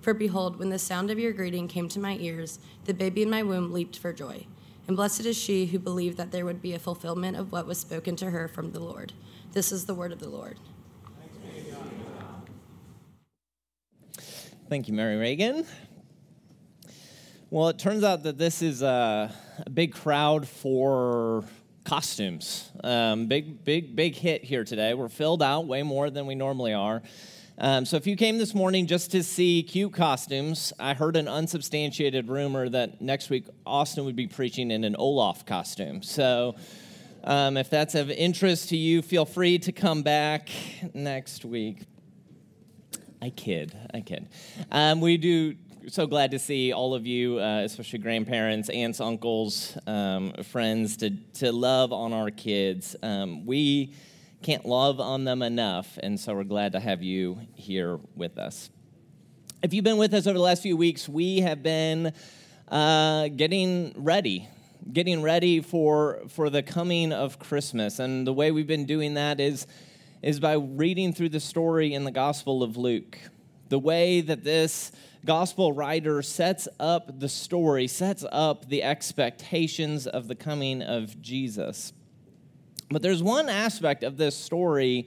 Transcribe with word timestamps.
For 0.00 0.14
behold, 0.14 0.58
when 0.58 0.70
the 0.70 0.78
sound 0.78 1.10
of 1.10 1.18
your 1.18 1.32
greeting 1.32 1.68
came 1.68 1.88
to 1.90 2.00
my 2.00 2.16
ears, 2.20 2.58
the 2.86 2.94
baby 2.94 3.22
in 3.22 3.30
my 3.30 3.42
womb 3.42 3.72
leaped 3.72 3.98
for 3.98 4.12
joy. 4.12 4.46
And 4.88 4.96
blessed 4.96 5.26
is 5.26 5.36
she 5.36 5.66
who 5.66 5.78
believed 5.78 6.16
that 6.16 6.32
there 6.32 6.44
would 6.44 6.62
be 6.62 6.72
a 6.72 6.78
fulfillment 6.78 7.36
of 7.36 7.52
what 7.52 7.66
was 7.66 7.78
spoken 7.78 8.16
to 8.16 8.30
her 8.30 8.48
from 8.48 8.72
the 8.72 8.80
Lord. 8.80 9.12
This 9.52 9.72
is 9.72 9.84
the 9.84 9.94
word 9.94 10.10
of 10.10 10.18
the 10.18 10.28
Lord. 10.28 10.58
Thank 14.68 14.88
you, 14.88 14.94
Mary 14.94 15.16
Reagan. 15.16 15.66
Well, 17.50 17.68
it 17.68 17.78
turns 17.78 18.04
out 18.04 18.22
that 18.22 18.38
this 18.38 18.62
is 18.62 18.80
a, 18.80 19.34
a 19.66 19.70
big 19.70 19.92
crowd 19.92 20.48
for 20.48 21.44
costumes. 21.84 22.70
Um, 22.84 23.26
big, 23.26 23.64
big, 23.64 23.96
big 23.96 24.14
hit 24.14 24.44
here 24.44 24.64
today. 24.64 24.94
We're 24.94 25.08
filled 25.08 25.42
out 25.42 25.66
way 25.66 25.82
more 25.82 26.08
than 26.08 26.26
we 26.26 26.36
normally 26.36 26.72
are. 26.72 27.02
Um, 27.62 27.84
so 27.84 27.98
if 27.98 28.06
you 28.06 28.16
came 28.16 28.38
this 28.38 28.54
morning 28.54 28.86
just 28.86 29.10
to 29.10 29.22
see 29.22 29.62
cute 29.62 29.92
costumes, 29.92 30.72
I 30.80 30.94
heard 30.94 31.14
an 31.14 31.28
unsubstantiated 31.28 32.26
rumor 32.26 32.70
that 32.70 33.02
next 33.02 33.28
week 33.28 33.44
Austin 33.66 34.06
would 34.06 34.16
be 34.16 34.26
preaching 34.26 34.70
in 34.70 34.82
an 34.82 34.96
Olaf 34.96 35.44
costume. 35.44 36.02
So 36.02 36.56
um, 37.22 37.58
if 37.58 37.68
that's 37.68 37.94
of 37.94 38.10
interest 38.10 38.70
to 38.70 38.78
you, 38.78 39.02
feel 39.02 39.26
free 39.26 39.58
to 39.58 39.72
come 39.72 40.00
back 40.00 40.48
next 40.94 41.44
week. 41.44 41.82
I 43.20 43.28
kid, 43.28 43.76
I 43.92 44.00
kid. 44.00 44.30
Um, 44.72 45.02
we 45.02 45.18
do 45.18 45.54
so 45.86 46.06
glad 46.06 46.30
to 46.30 46.38
see 46.38 46.72
all 46.72 46.94
of 46.94 47.06
you, 47.06 47.40
uh, 47.40 47.60
especially 47.60 47.98
grandparents, 47.98 48.70
aunts, 48.70 49.02
uncles, 49.02 49.76
um, 49.86 50.32
friends, 50.44 50.96
to 50.98 51.10
to 51.34 51.52
love 51.52 51.92
on 51.92 52.14
our 52.14 52.30
kids. 52.30 52.96
Um, 53.02 53.44
we 53.44 53.92
can't 54.42 54.64
love 54.64 55.00
on 55.00 55.24
them 55.24 55.42
enough. 55.42 55.98
And 56.02 56.18
so 56.18 56.34
we're 56.34 56.44
glad 56.44 56.72
to 56.72 56.80
have 56.80 57.02
you 57.02 57.40
here 57.54 58.00
with 58.14 58.38
us. 58.38 58.70
If 59.62 59.74
you've 59.74 59.84
been 59.84 59.98
with 59.98 60.14
us 60.14 60.26
over 60.26 60.38
the 60.38 60.42
last 60.42 60.62
few 60.62 60.76
weeks, 60.76 61.08
we 61.08 61.40
have 61.40 61.62
been 61.62 62.12
uh, 62.68 63.28
getting 63.28 63.92
ready, 63.96 64.48
getting 64.90 65.20
ready 65.20 65.60
for, 65.60 66.22
for 66.28 66.48
the 66.48 66.62
coming 66.62 67.12
of 67.12 67.38
Christmas. 67.38 67.98
And 67.98 68.26
the 68.26 68.32
way 68.32 68.50
we've 68.50 68.66
been 68.66 68.86
doing 68.86 69.14
that 69.14 69.38
is, 69.40 69.66
is 70.22 70.40
by 70.40 70.54
reading 70.54 71.12
through 71.12 71.28
the 71.28 71.40
story 71.40 71.92
in 71.92 72.04
the 72.04 72.10
Gospel 72.10 72.62
of 72.62 72.78
Luke. 72.78 73.18
The 73.68 73.78
way 73.78 74.22
that 74.22 74.42
this 74.42 74.90
gospel 75.26 75.74
writer 75.74 76.22
sets 76.22 76.66
up 76.78 77.20
the 77.20 77.28
story, 77.28 77.86
sets 77.86 78.24
up 78.32 78.68
the 78.68 78.82
expectations 78.82 80.06
of 80.06 80.28
the 80.28 80.34
coming 80.34 80.80
of 80.82 81.20
Jesus. 81.20 81.92
But 82.90 83.02
there's 83.02 83.22
one 83.22 83.48
aspect 83.48 84.02
of 84.02 84.16
this 84.16 84.36
story 84.36 85.06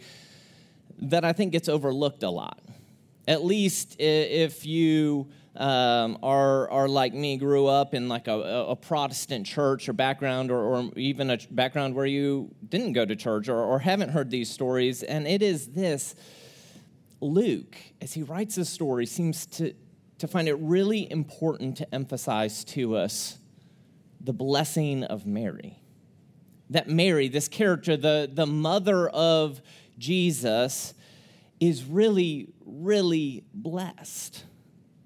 that 0.99 1.25
I 1.25 1.33
think 1.33 1.51
gets 1.51 1.67
overlooked 1.67 2.23
a 2.23 2.29
lot. 2.29 2.59
At 3.27 3.43
least 3.43 3.97
if 3.99 4.65
you 4.65 5.27
um, 5.57 6.17
are, 6.23 6.69
are 6.71 6.87
like 6.87 7.13
me, 7.13 7.35
grew 7.35 7.67
up 7.67 7.93
in 7.93 8.07
like 8.07 8.29
a, 8.29 8.67
a 8.69 8.75
Protestant 8.75 9.45
church 9.45 9.89
or 9.89 9.93
background, 9.93 10.49
or, 10.49 10.59
or, 10.59 10.91
even 10.95 11.29
a 11.29 11.37
background 11.51 11.93
where 11.93 12.05
you 12.05 12.55
didn't 12.69 12.93
go 12.93 13.05
to 13.05 13.15
church 13.17 13.49
or, 13.49 13.59
or 13.59 13.79
haven't 13.79 14.09
heard 14.09 14.31
these 14.31 14.49
stories. 14.49 15.03
And 15.03 15.27
it 15.27 15.41
is 15.41 15.67
this 15.67 16.15
Luke, 17.19 17.75
as 18.01 18.13
he 18.13 18.23
writes 18.23 18.55
this 18.55 18.69
story, 18.69 19.05
seems 19.05 19.45
to, 19.45 19.73
to 20.19 20.27
find 20.27 20.47
it 20.47 20.55
really 20.55 21.09
important 21.11 21.77
to 21.77 21.93
emphasize 21.93 22.63
to 22.65 22.95
us 22.95 23.39
the 24.21 24.33
blessing 24.33 25.03
of 25.03 25.25
Mary 25.25 25.82
that 26.73 26.89
Mary, 26.89 27.27
this 27.27 27.47
character, 27.47 27.95
the, 27.95 28.29
the 28.31 28.45
mother 28.45 29.09
of 29.09 29.61
Jesus, 29.97 30.93
is 31.59 31.85
really, 31.85 32.49
really 32.65 33.43
blessed. 33.53 34.43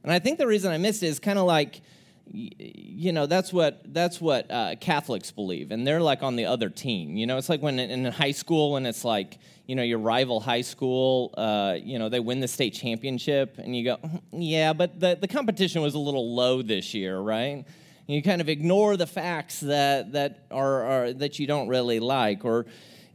And 0.04 0.12
I 0.12 0.20
think 0.20 0.38
the 0.38 0.48
reason 0.48 0.72
I 0.72 0.78
missed 0.78 1.04
it 1.04 1.08
is 1.08 1.20
kind 1.20 1.38
of 1.38 1.46
like, 1.46 1.82
you 2.30 3.14
know, 3.14 3.26
that's 3.26 3.54
what 3.54 3.82
that's 3.94 4.20
what 4.20 4.52
uh, 4.52 4.76
Catholics 4.82 5.32
believe, 5.32 5.72
and 5.72 5.88
they're 5.88 6.02
like 6.02 6.24
on 6.24 6.36
the 6.36 6.46
other 6.46 6.70
team. 6.70 7.16
You 7.16 7.26
know, 7.26 7.38
it's 7.38 7.48
like 7.48 7.62
when 7.62 7.80
in 7.80 8.04
high 8.06 8.32
school, 8.32 8.76
and 8.76 8.86
it's 8.86 9.06
like, 9.06 9.38
you 9.66 9.76
know, 9.76 9.84
your 9.84 10.00
rival 10.00 10.42
high 10.42 10.62
school, 10.62 11.34
uh, 11.38 11.78
you 11.82 12.00
know, 12.00 12.10
they 12.10 12.20
win 12.20 12.42
the 12.42 12.48
state 12.48 12.74
championship, 12.74 13.58
and 13.58 13.74
you 13.76 13.86
go, 13.86 13.98
mm, 13.98 14.22
yeah, 14.34 14.74
but 14.74 15.00
the, 15.00 15.18
the 15.20 15.28
competition 15.28 15.82
was 15.82 15.94
a 15.96 16.00
little 16.00 16.36
low 16.36 16.62
this 16.62 16.94
year, 16.94 17.18
right? 17.18 17.66
You 18.08 18.24
kind 18.24 18.40
of 18.40 18.48
ignore 18.48 18.96
the 18.96 19.06
facts 19.06 19.60
that, 19.60 20.14
that, 20.14 20.46
are, 20.50 20.84
are, 20.84 21.14
that 21.14 21.40
you 21.40 21.46
don't 21.46 21.68
really 21.68 22.00
like. 22.00 22.46
Or 22.46 22.66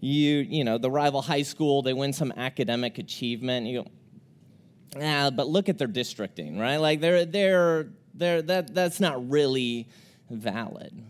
you, 0.01 0.39
you 0.39 0.65
know, 0.65 0.79
the 0.79 0.91
rival 0.91 1.23
high 1.23 1.43
school, 1.43 1.83
they 1.83 1.95
win 1.95 2.13
some 2.13 2.33
academic 2.37 2.99
achievement. 2.99 3.67
You 3.67 3.83
go, 3.83 3.91
ah, 5.03 5.31
but 5.31 5.49
look 5.49 5.71
at 5.71 5.79
their 5.79 5.89
districting, 5.89 6.59
right? 6.59 6.77
Like 6.77 7.01
they're, 7.01 7.25
they're, 7.25 7.89
they're, 8.15 8.43
that, 8.43 8.75
that's 8.75 9.01
not 9.01 9.31
really 9.31 9.89
valid. 10.29 11.05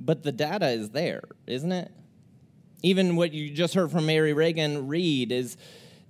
But 0.00 0.22
the 0.22 0.32
data 0.32 0.70
is 0.70 0.90
there, 0.90 1.22
isn't 1.46 1.70
it? 1.70 1.92
Even 2.82 3.14
what 3.14 3.32
you 3.32 3.50
just 3.50 3.74
heard 3.74 3.92
from 3.92 4.06
Mary 4.06 4.32
Reagan 4.32 4.88
read 4.88 5.30
is 5.30 5.56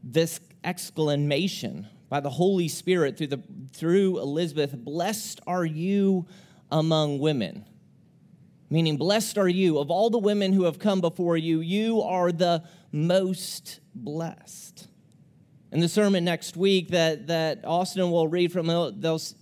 this 0.02 0.40
exclamation 0.64 1.88
by 2.12 2.20
the 2.20 2.28
Holy 2.28 2.68
Spirit 2.68 3.16
through, 3.16 3.28
the, 3.28 3.42
through 3.72 4.18
Elizabeth, 4.20 4.76
blessed 4.76 5.40
are 5.46 5.64
you 5.64 6.26
among 6.70 7.18
women. 7.18 7.64
Meaning, 8.68 8.98
blessed 8.98 9.38
are 9.38 9.48
you. 9.48 9.78
Of 9.78 9.90
all 9.90 10.10
the 10.10 10.18
women 10.18 10.52
who 10.52 10.64
have 10.64 10.78
come 10.78 11.00
before 11.00 11.38
you, 11.38 11.60
you 11.60 12.02
are 12.02 12.30
the 12.30 12.64
most 12.92 13.80
blessed. 13.94 14.88
In 15.72 15.80
the 15.80 15.88
sermon 15.88 16.22
next 16.22 16.54
week 16.54 16.88
that, 16.88 17.28
that 17.28 17.64
Austin 17.64 18.10
will 18.10 18.28
read 18.28 18.52
from, 18.52 18.66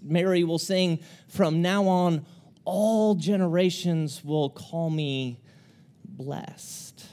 Mary 0.00 0.44
will 0.44 0.60
sing, 0.60 1.00
From 1.26 1.62
now 1.62 1.88
on, 1.88 2.24
all 2.64 3.16
generations 3.16 4.24
will 4.24 4.48
call 4.48 4.90
me 4.90 5.40
blessed. 6.04 7.04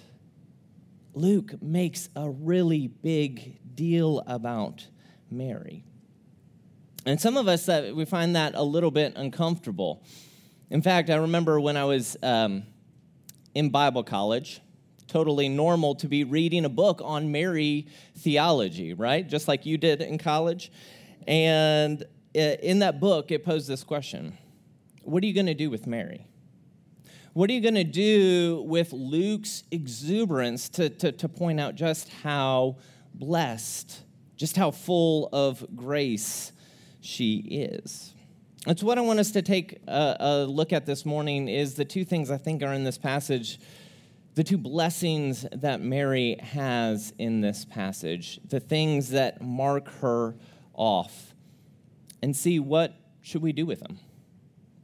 Luke 1.16 1.59
makes 1.63 2.09
a 2.16 2.29
really 2.29 2.85
big 2.85 3.57
deal 3.74 4.24
about 4.28 4.85
Mary. 5.29 5.83
And 7.05 7.19
some 7.21 7.38
of 7.38 7.47
us, 7.47 7.69
uh, 7.69 7.91
we 7.95 8.05
find 8.05 8.35
that 8.35 8.53
a 8.55 8.63
little 8.63 8.91
bit 8.91 9.13
uncomfortable. 9.15 10.03
In 10.69 10.81
fact, 10.81 11.09
I 11.09 11.15
remember 11.15 11.59
when 11.59 11.77
I 11.77 11.85
was 11.85 12.17
um, 12.21 12.63
in 13.55 13.69
Bible 13.69 14.03
college, 14.03 14.61
totally 15.07 15.47
normal 15.47 15.95
to 15.95 16.07
be 16.07 16.23
reading 16.23 16.65
a 16.65 16.69
book 16.69 17.01
on 17.03 17.31
Mary 17.31 17.88
theology, 18.17 18.93
right? 18.93 19.27
Just 19.27 19.47
like 19.47 19.65
you 19.65 19.77
did 19.77 20.01
in 20.01 20.17
college. 20.17 20.71
And 21.25 22.03
uh, 22.03 22.39
in 22.39 22.79
that 22.79 22.99
book, 22.99 23.31
it 23.31 23.45
posed 23.45 23.67
this 23.67 23.83
question 23.83 24.38
What 25.03 25.23
are 25.23 25.27
you 25.27 25.33
going 25.33 25.45
to 25.47 25.53
do 25.53 25.69
with 25.69 25.88
Mary? 25.88 26.27
What 27.33 27.49
are 27.49 27.53
you 27.53 27.61
going 27.61 27.75
to 27.75 27.83
do 27.83 28.63
with 28.67 28.91
Luke's 28.94 29.63
exuberance 29.69 30.69
to, 30.69 30.89
to, 30.89 31.11
to 31.11 31.29
point 31.29 31.59
out 31.59 31.75
just 31.75 32.09
how 32.09 32.77
blessed 33.13 34.01
just 34.38 34.56
how 34.56 34.72
full 34.72 35.30
of 35.34 35.66
grace 35.75 36.52
she 37.01 37.38
is. 37.38 38.13
That's 38.66 38.84
what 38.84 38.98
I 38.98 39.01
want 39.01 39.19
us 39.19 39.31
to 39.31 39.42
take 39.42 39.80
a, 39.88 40.18
a, 40.19 40.45
look 40.45 40.72
at 40.72 40.86
this 40.86 41.06
morning 41.06 41.48
is 41.48 41.74
the 41.74 41.86
two 41.86 42.06
things 42.06 42.30
I 42.30 42.38
think 42.38 42.62
are 42.63 42.74
in 42.74 42.84
this 42.84 42.98
passage, 42.98 43.60
the 44.36 44.44
two 44.44 44.57
blessings 44.57 45.45
that 45.51 45.81
Mary 45.81 46.38
has 46.42 47.13
in 47.18 47.42
this 47.42 47.66
passage, 47.66 48.39
the 48.48 48.60
things 48.60 49.10
that 49.10 49.42
mark 49.42 49.89
her 50.01 50.36
off, 50.74 51.33
and 52.22 52.36
see 52.36 52.60
what 52.60 52.94
should 53.22 53.42
we 53.42 53.54
do 53.54 53.66
with 53.66 53.80
them? 53.80 54.00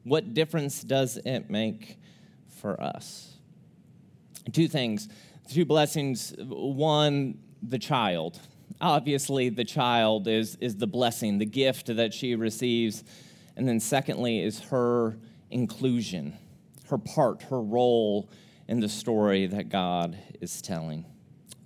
What 0.03 0.33
difference 0.33 0.81
does 0.81 1.17
it 1.17 1.49
make 1.49 1.97
for 2.47 2.81
us? 2.81 3.35
Two 4.51 4.67
things, 4.67 5.07
two 5.49 5.65
blessings. 5.65 6.33
One, 6.39 7.37
the 7.61 7.79
child 7.79 8.39
obviously 8.81 9.49
the 9.49 9.63
child 9.63 10.27
is, 10.27 10.55
is 10.61 10.77
the 10.77 10.87
blessing, 10.87 11.37
the 11.37 11.45
gift 11.45 11.95
that 11.95 12.13
she 12.13 12.35
receives. 12.35 13.03
And 13.55 13.67
then, 13.67 13.79
secondly, 13.79 14.39
is 14.41 14.59
her 14.65 15.17
inclusion, 15.51 16.37
her 16.89 16.97
part, 16.97 17.43
her 17.43 17.61
role 17.61 18.29
in 18.67 18.79
the 18.79 18.89
story 18.89 19.45
that 19.47 19.69
God 19.69 20.17
is 20.41 20.61
telling. 20.61 21.05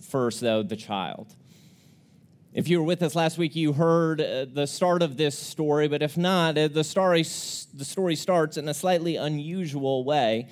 First, 0.02 0.42
though, 0.42 0.64
the 0.64 0.76
child. 0.76 1.36
If 2.54 2.68
you 2.68 2.80
were 2.80 2.86
with 2.86 3.04
us 3.04 3.14
last 3.14 3.38
week, 3.38 3.56
you 3.56 3.74
heard 3.74 4.20
uh, 4.20 4.46
the 4.52 4.66
start 4.66 5.04
of 5.04 5.16
this 5.16 5.38
story, 5.38 5.88
but 5.88 6.02
if 6.02 6.18
not, 6.18 6.58
uh, 6.58 6.68
the 6.68 6.84
story, 6.84 7.22
the 7.22 7.86
story 7.86 8.16
starts 8.16 8.58
in 8.58 8.68
a 8.68 8.74
slightly 8.74 9.16
unusual 9.16 10.04
way 10.04 10.48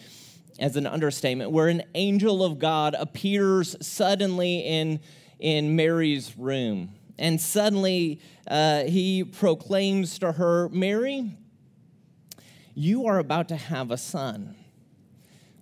as 0.60 0.76
an 0.76 0.86
understatement, 0.86 1.52
where 1.52 1.68
an 1.68 1.84
angel 1.96 2.44
of 2.44 2.60
God 2.60 2.96
appears 2.98 3.76
suddenly 3.86 4.60
in, 4.60 5.00
in 5.40 5.76
Mary's 5.76 6.38
room. 6.38 6.96
And 7.18 7.40
suddenly 7.40 8.20
uh, 8.48 8.84
he 8.84 9.24
proclaims 9.24 10.20
to 10.20 10.34
her, 10.34 10.70
Mary, 10.70 11.38
you 12.74 13.06
are 13.08 13.20
about 13.20 13.48
to 13.50 13.56
have 13.56 13.90
a 13.90 13.98
son, 13.98 14.56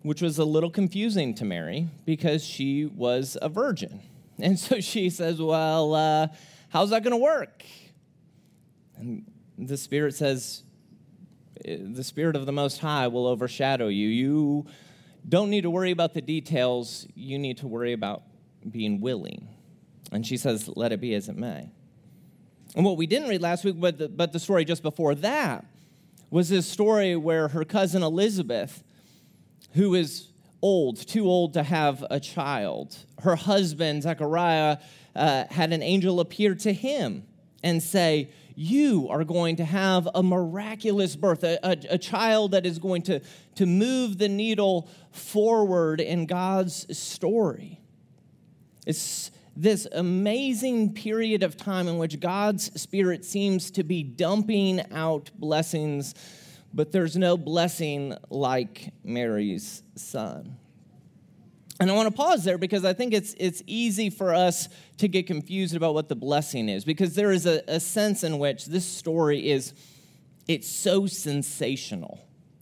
which 0.01 0.21
was 0.21 0.39
a 0.39 0.45
little 0.45 0.71
confusing 0.71 1.35
to 1.35 1.45
Mary 1.45 1.87
because 2.05 2.43
she 2.43 2.85
was 2.85 3.37
a 3.41 3.49
virgin. 3.49 4.01
And 4.39 4.57
so 4.57 4.79
she 4.79 5.11
says, 5.11 5.39
Well, 5.39 5.93
uh, 5.93 6.27
how's 6.69 6.89
that 6.89 7.03
going 7.03 7.11
to 7.11 7.17
work? 7.17 7.63
And 8.97 9.31
the 9.59 9.77
Spirit 9.77 10.15
says, 10.15 10.63
The 11.63 12.03
Spirit 12.03 12.35
of 12.35 12.47
the 12.47 12.51
Most 12.51 12.79
High 12.79 13.07
will 13.09 13.27
overshadow 13.27 13.89
you. 13.89 14.07
You 14.07 14.65
don't 15.29 15.51
need 15.51 15.61
to 15.61 15.69
worry 15.69 15.91
about 15.91 16.15
the 16.15 16.21
details, 16.21 17.05
you 17.13 17.37
need 17.37 17.59
to 17.59 17.67
worry 17.67 17.93
about 17.93 18.23
being 18.69 19.01
willing. 19.01 19.47
And 20.13 20.25
she 20.25 20.37
says, 20.37 20.69
Let 20.75 20.91
it 20.91 21.01
be 21.01 21.13
as 21.15 21.29
it 21.29 21.35
may. 21.35 21.69
And 22.75 22.85
what 22.85 22.97
we 22.97 23.07
didn't 23.07 23.29
read 23.29 23.41
last 23.41 23.63
week, 23.63 23.79
but 23.79 23.97
the, 23.97 24.09
but 24.09 24.33
the 24.33 24.39
story 24.39 24.65
just 24.65 24.81
before 24.81 25.15
that, 25.15 25.65
was 26.29 26.49
this 26.49 26.65
story 26.65 27.15
where 27.15 27.49
her 27.49 27.63
cousin 27.63 28.01
Elizabeth, 28.01 28.83
who 29.73 29.93
is 29.93 30.29
old, 30.63 30.97
too 31.07 31.25
old 31.25 31.53
to 31.53 31.61
have 31.61 32.03
a 32.09 32.19
child. 32.19 32.97
Her 33.21 33.35
husband, 33.35 34.03
Zechariah, 34.03 34.77
uh, 35.15 35.43
had 35.51 35.73
an 35.73 35.83
angel 35.83 36.19
appear 36.19 36.55
to 36.55 36.73
him 36.73 37.23
and 37.61 37.83
say, 37.83 38.31
You 38.55 39.09
are 39.09 39.23
going 39.23 39.57
to 39.57 39.65
have 39.65 40.07
a 40.15 40.23
miraculous 40.23 41.15
birth, 41.15 41.43
a, 41.43 41.59
a, 41.63 41.77
a 41.91 41.97
child 41.99 42.51
that 42.51 42.65
is 42.65 42.79
going 42.79 43.03
to, 43.03 43.21
to 43.55 43.65
move 43.67 44.17
the 44.17 44.29
needle 44.29 44.89
forward 45.11 46.01
in 46.01 46.25
God's 46.25 46.97
story. 46.97 47.79
It's 48.87 49.29
this 49.55 49.87
amazing 49.91 50.93
period 50.93 51.43
of 51.43 51.55
time 51.55 51.87
in 51.87 51.97
which 51.97 52.19
God's 52.19 52.79
Spirit 52.81 53.23
seems 53.23 53.69
to 53.71 53.83
be 53.83 54.03
dumping 54.03 54.81
out 54.91 55.29
blessings 55.37 56.15
but 56.73 56.91
there's 56.91 57.15
no 57.15 57.37
blessing 57.37 58.15
like 58.29 58.93
Mary's 59.03 59.83
son. 59.95 60.57
And 61.79 61.89
I 61.89 61.93
want 61.93 62.07
to 62.09 62.15
pause 62.15 62.43
there 62.43 62.57
because 62.57 62.85
I 62.85 62.93
think 62.93 63.13
it's, 63.13 63.35
it's 63.37 63.61
easy 63.67 64.09
for 64.09 64.33
us 64.33 64.69
to 64.97 65.07
get 65.07 65.27
confused 65.27 65.75
about 65.75 65.93
what 65.93 66.07
the 66.07 66.15
blessing 66.15 66.69
is 66.69 66.85
because 66.85 67.15
there 67.15 67.31
is 67.31 67.45
a, 67.45 67.61
a 67.67 67.79
sense 67.79 68.23
in 68.23 68.39
which 68.39 68.65
this 68.65 68.85
story 68.85 69.49
is 69.49 69.73
it's 70.47 70.67
so 70.69 71.07
sensational 71.07 72.19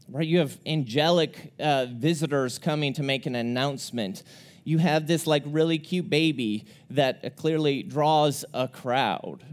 right 0.07 0.27
you 0.27 0.37
have 0.37 0.57
angelic 0.67 1.51
uh, 1.59 1.87
visitors 1.89 2.59
coming 2.59 2.93
to 2.93 3.03
make 3.03 3.25
an 3.25 3.35
announcement 3.35 4.23
you 4.63 4.77
have 4.77 5.07
this 5.07 5.25
like 5.27 5.43
really 5.45 5.79
cute 5.79 6.09
baby 6.09 6.65
that 6.89 7.35
clearly 7.35 7.83
draws 7.83 8.45
a 8.53 8.67
crowd 8.67 9.43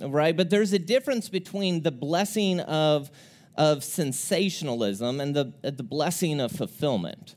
right 0.00 0.36
but 0.36 0.50
there's 0.50 0.72
a 0.72 0.78
difference 0.78 1.28
between 1.28 1.82
the 1.82 1.92
blessing 1.92 2.60
of 2.60 3.10
of 3.56 3.84
sensationalism 3.84 5.20
and 5.20 5.34
the, 5.36 5.52
the 5.62 5.82
blessing 5.82 6.40
of 6.40 6.52
fulfillment. 6.52 7.34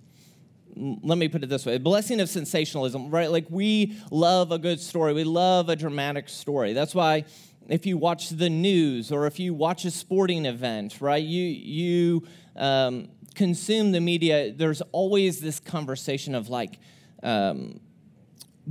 Let 0.77 1.17
me 1.17 1.29
put 1.29 1.43
it 1.43 1.47
this 1.47 1.65
way 1.65 1.77
blessing 1.77 2.19
of 2.19 2.29
sensationalism, 2.29 3.09
right? 3.09 3.31
Like 3.31 3.45
we 3.49 3.97
love 4.11 4.51
a 4.51 4.57
good 4.57 4.79
story, 4.79 5.13
we 5.13 5.23
love 5.23 5.69
a 5.69 5.75
dramatic 5.75 6.29
story. 6.29 6.73
That's 6.73 6.93
why 6.93 7.25
if 7.67 7.85
you 7.85 7.97
watch 7.97 8.29
the 8.29 8.49
news 8.49 9.11
or 9.11 9.25
if 9.25 9.39
you 9.39 9.53
watch 9.53 9.85
a 9.85 9.91
sporting 9.91 10.45
event, 10.45 10.99
right, 11.01 11.23
you, 11.23 11.43
you 11.43 12.27
um, 12.55 13.09
consume 13.35 13.91
the 13.91 14.01
media, 14.01 14.51
there's 14.51 14.81
always 14.91 15.39
this 15.39 15.59
conversation 15.59 16.35
of 16.35 16.49
like, 16.49 16.77
um, 17.25 17.79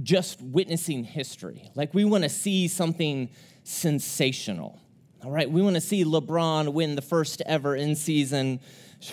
just 0.02 0.40
witnessing 0.40 1.04
history. 1.04 1.70
Like, 1.74 1.92
we 1.92 2.04
want 2.04 2.24
to 2.24 2.30
see 2.30 2.68
something 2.68 3.28
sensational. 3.64 4.80
All 5.24 5.30
right, 5.30 5.50
we 5.50 5.62
want 5.62 5.74
to 5.74 5.80
see 5.80 6.04
LeBron 6.04 6.72
win 6.72 6.96
the 6.96 7.02
first 7.02 7.42
ever 7.46 7.74
in 7.76 7.96
season 7.96 8.60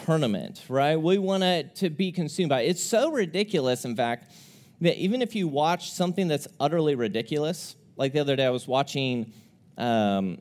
tournament, 0.06 0.64
right? 0.70 0.96
We 0.96 1.18
want 1.18 1.44
it 1.44 1.76
to 1.78 1.90
be 1.90 2.12
consumed 2.12 2.50
by 2.50 2.62
it. 2.62 2.70
It's 2.70 2.84
so 2.84 3.12
ridiculous, 3.12 3.86
in 3.86 3.96
fact, 3.96 4.32
that 4.82 4.98
even 4.98 5.22
if 5.22 5.36
you 5.36 5.48
watch 5.48 5.92
something 5.92 6.28
that's 6.28 6.48
utterly 6.60 6.96
ridiculous, 6.96 7.76
like 7.98 8.14
the 8.14 8.20
other 8.20 8.36
day 8.36 8.46
I 8.46 8.50
was 8.50 8.68
watching 8.68 9.32
um, 9.78 10.40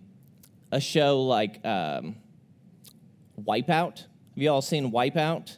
a 0.73 0.81
show 0.81 1.23
like 1.23 1.65
um, 1.65 2.17
Wipeout. 3.41 3.99
Have 3.99 4.37
you 4.37 4.51
all 4.51 4.63
seen 4.63 4.91
Wipeout? 4.91 5.57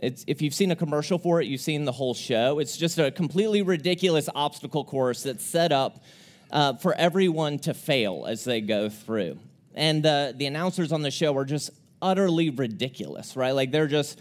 It's, 0.00 0.24
if 0.26 0.42
you've 0.42 0.54
seen 0.54 0.70
a 0.70 0.76
commercial 0.76 1.18
for 1.18 1.40
it, 1.40 1.46
you've 1.46 1.60
seen 1.60 1.84
the 1.84 1.92
whole 1.92 2.14
show. 2.14 2.58
It's 2.58 2.76
just 2.76 2.98
a 2.98 3.10
completely 3.10 3.62
ridiculous 3.62 4.28
obstacle 4.34 4.84
course 4.84 5.22
that's 5.22 5.44
set 5.44 5.72
up 5.72 6.02
uh, 6.50 6.74
for 6.74 6.94
everyone 6.94 7.58
to 7.60 7.74
fail 7.74 8.26
as 8.28 8.44
they 8.44 8.60
go 8.60 8.88
through. 8.88 9.38
And 9.74 10.04
uh, 10.04 10.32
the 10.34 10.46
announcers 10.46 10.92
on 10.92 11.02
the 11.02 11.10
show 11.10 11.36
are 11.36 11.44
just 11.44 11.70
utterly 12.00 12.50
ridiculous, 12.50 13.36
right? 13.36 13.52
Like 13.52 13.70
they're 13.70 13.86
just, 13.86 14.18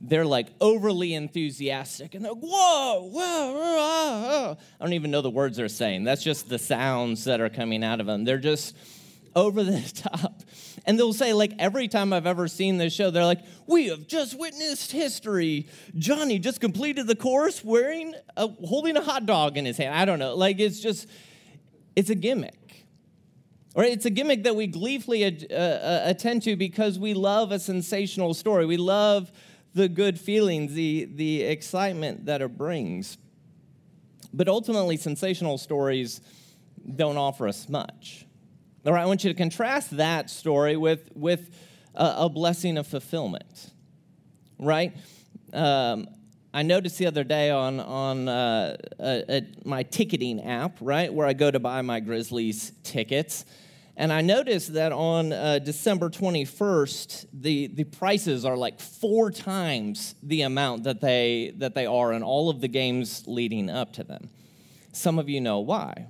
they're 0.00 0.26
like 0.26 0.48
overly 0.60 1.14
enthusiastic 1.14 2.14
and 2.14 2.24
they're 2.24 2.32
like, 2.32 2.42
whoa, 2.42 3.02
whoa, 3.02 3.52
whoa, 3.52 4.56
I 4.80 4.84
don't 4.84 4.94
even 4.94 5.10
know 5.10 5.22
the 5.22 5.30
words 5.30 5.56
they're 5.56 5.68
saying. 5.68 6.04
That's 6.04 6.22
just 6.22 6.48
the 6.48 6.58
sounds 6.58 7.24
that 7.24 7.40
are 7.40 7.48
coming 7.48 7.84
out 7.84 8.00
of 8.00 8.06
them. 8.06 8.24
They're 8.24 8.38
just 8.38 8.76
over 9.38 9.62
the 9.62 9.80
top. 9.94 10.42
And 10.84 10.98
they'll 10.98 11.12
say, 11.12 11.32
like, 11.32 11.52
every 11.58 11.88
time 11.88 12.12
I've 12.12 12.26
ever 12.26 12.48
seen 12.48 12.78
this 12.78 12.92
show, 12.92 13.10
they're 13.10 13.24
like, 13.24 13.42
We 13.66 13.88
have 13.88 14.06
just 14.06 14.38
witnessed 14.38 14.92
history. 14.92 15.68
Johnny 15.96 16.38
just 16.38 16.60
completed 16.60 17.06
the 17.06 17.16
course 17.16 17.64
wearing, 17.64 18.14
a, 18.36 18.48
holding 18.48 18.96
a 18.96 19.02
hot 19.02 19.26
dog 19.26 19.56
in 19.56 19.64
his 19.64 19.76
hand. 19.76 19.94
I 19.94 20.04
don't 20.04 20.18
know. 20.18 20.34
Like, 20.34 20.58
it's 20.58 20.80
just, 20.80 21.08
it's 21.94 22.10
a 22.10 22.14
gimmick. 22.14 22.54
Right? 23.76 23.92
It's 23.92 24.06
a 24.06 24.10
gimmick 24.10 24.42
that 24.44 24.56
we 24.56 24.66
gleefully 24.66 25.24
uh, 25.24 25.54
uh, 25.54 26.02
attend 26.04 26.42
to 26.42 26.56
because 26.56 26.98
we 26.98 27.14
love 27.14 27.52
a 27.52 27.60
sensational 27.60 28.34
story. 28.34 28.66
We 28.66 28.76
love 28.76 29.30
the 29.74 29.88
good 29.88 30.18
feelings, 30.18 30.74
the, 30.74 31.04
the 31.04 31.42
excitement 31.42 32.26
that 32.26 32.42
it 32.42 32.56
brings. 32.56 33.18
But 34.32 34.48
ultimately, 34.48 34.96
sensational 34.96 35.58
stories 35.58 36.20
don't 36.96 37.16
offer 37.16 37.46
us 37.46 37.68
much. 37.68 38.26
All 38.88 38.94
right, 38.94 39.02
I 39.02 39.06
want 39.06 39.22
you 39.22 39.30
to 39.30 39.36
contrast 39.36 39.98
that 39.98 40.30
story 40.30 40.74
with, 40.78 41.10
with 41.14 41.54
a, 41.94 42.14
a 42.20 42.28
blessing 42.30 42.78
of 42.78 42.86
fulfillment, 42.86 43.70
right? 44.58 44.96
Um, 45.52 46.08
I 46.54 46.62
noticed 46.62 46.96
the 46.96 47.04
other 47.04 47.22
day 47.22 47.50
on 47.50 47.80
on 47.80 48.28
uh, 48.30 48.78
a, 48.98 49.24
a, 49.28 49.46
my 49.62 49.82
ticketing 49.82 50.42
app, 50.42 50.78
right, 50.80 51.12
where 51.12 51.26
I 51.26 51.34
go 51.34 51.50
to 51.50 51.60
buy 51.60 51.82
my 51.82 52.00
Grizzlies 52.00 52.72
tickets, 52.82 53.44
and 53.94 54.10
I 54.10 54.22
noticed 54.22 54.72
that 54.72 54.92
on 54.92 55.34
uh, 55.34 55.58
December 55.58 56.08
21st, 56.08 57.26
the 57.34 57.66
the 57.66 57.84
prices 57.84 58.46
are 58.46 58.56
like 58.56 58.80
four 58.80 59.30
times 59.30 60.14
the 60.22 60.40
amount 60.40 60.84
that 60.84 61.02
they 61.02 61.52
that 61.58 61.74
they 61.74 61.84
are 61.84 62.14
in 62.14 62.22
all 62.22 62.48
of 62.48 62.62
the 62.62 62.68
games 62.68 63.24
leading 63.26 63.68
up 63.68 63.92
to 63.92 64.02
them. 64.02 64.30
Some 64.92 65.18
of 65.18 65.28
you 65.28 65.42
know 65.42 65.58
why. 65.58 66.06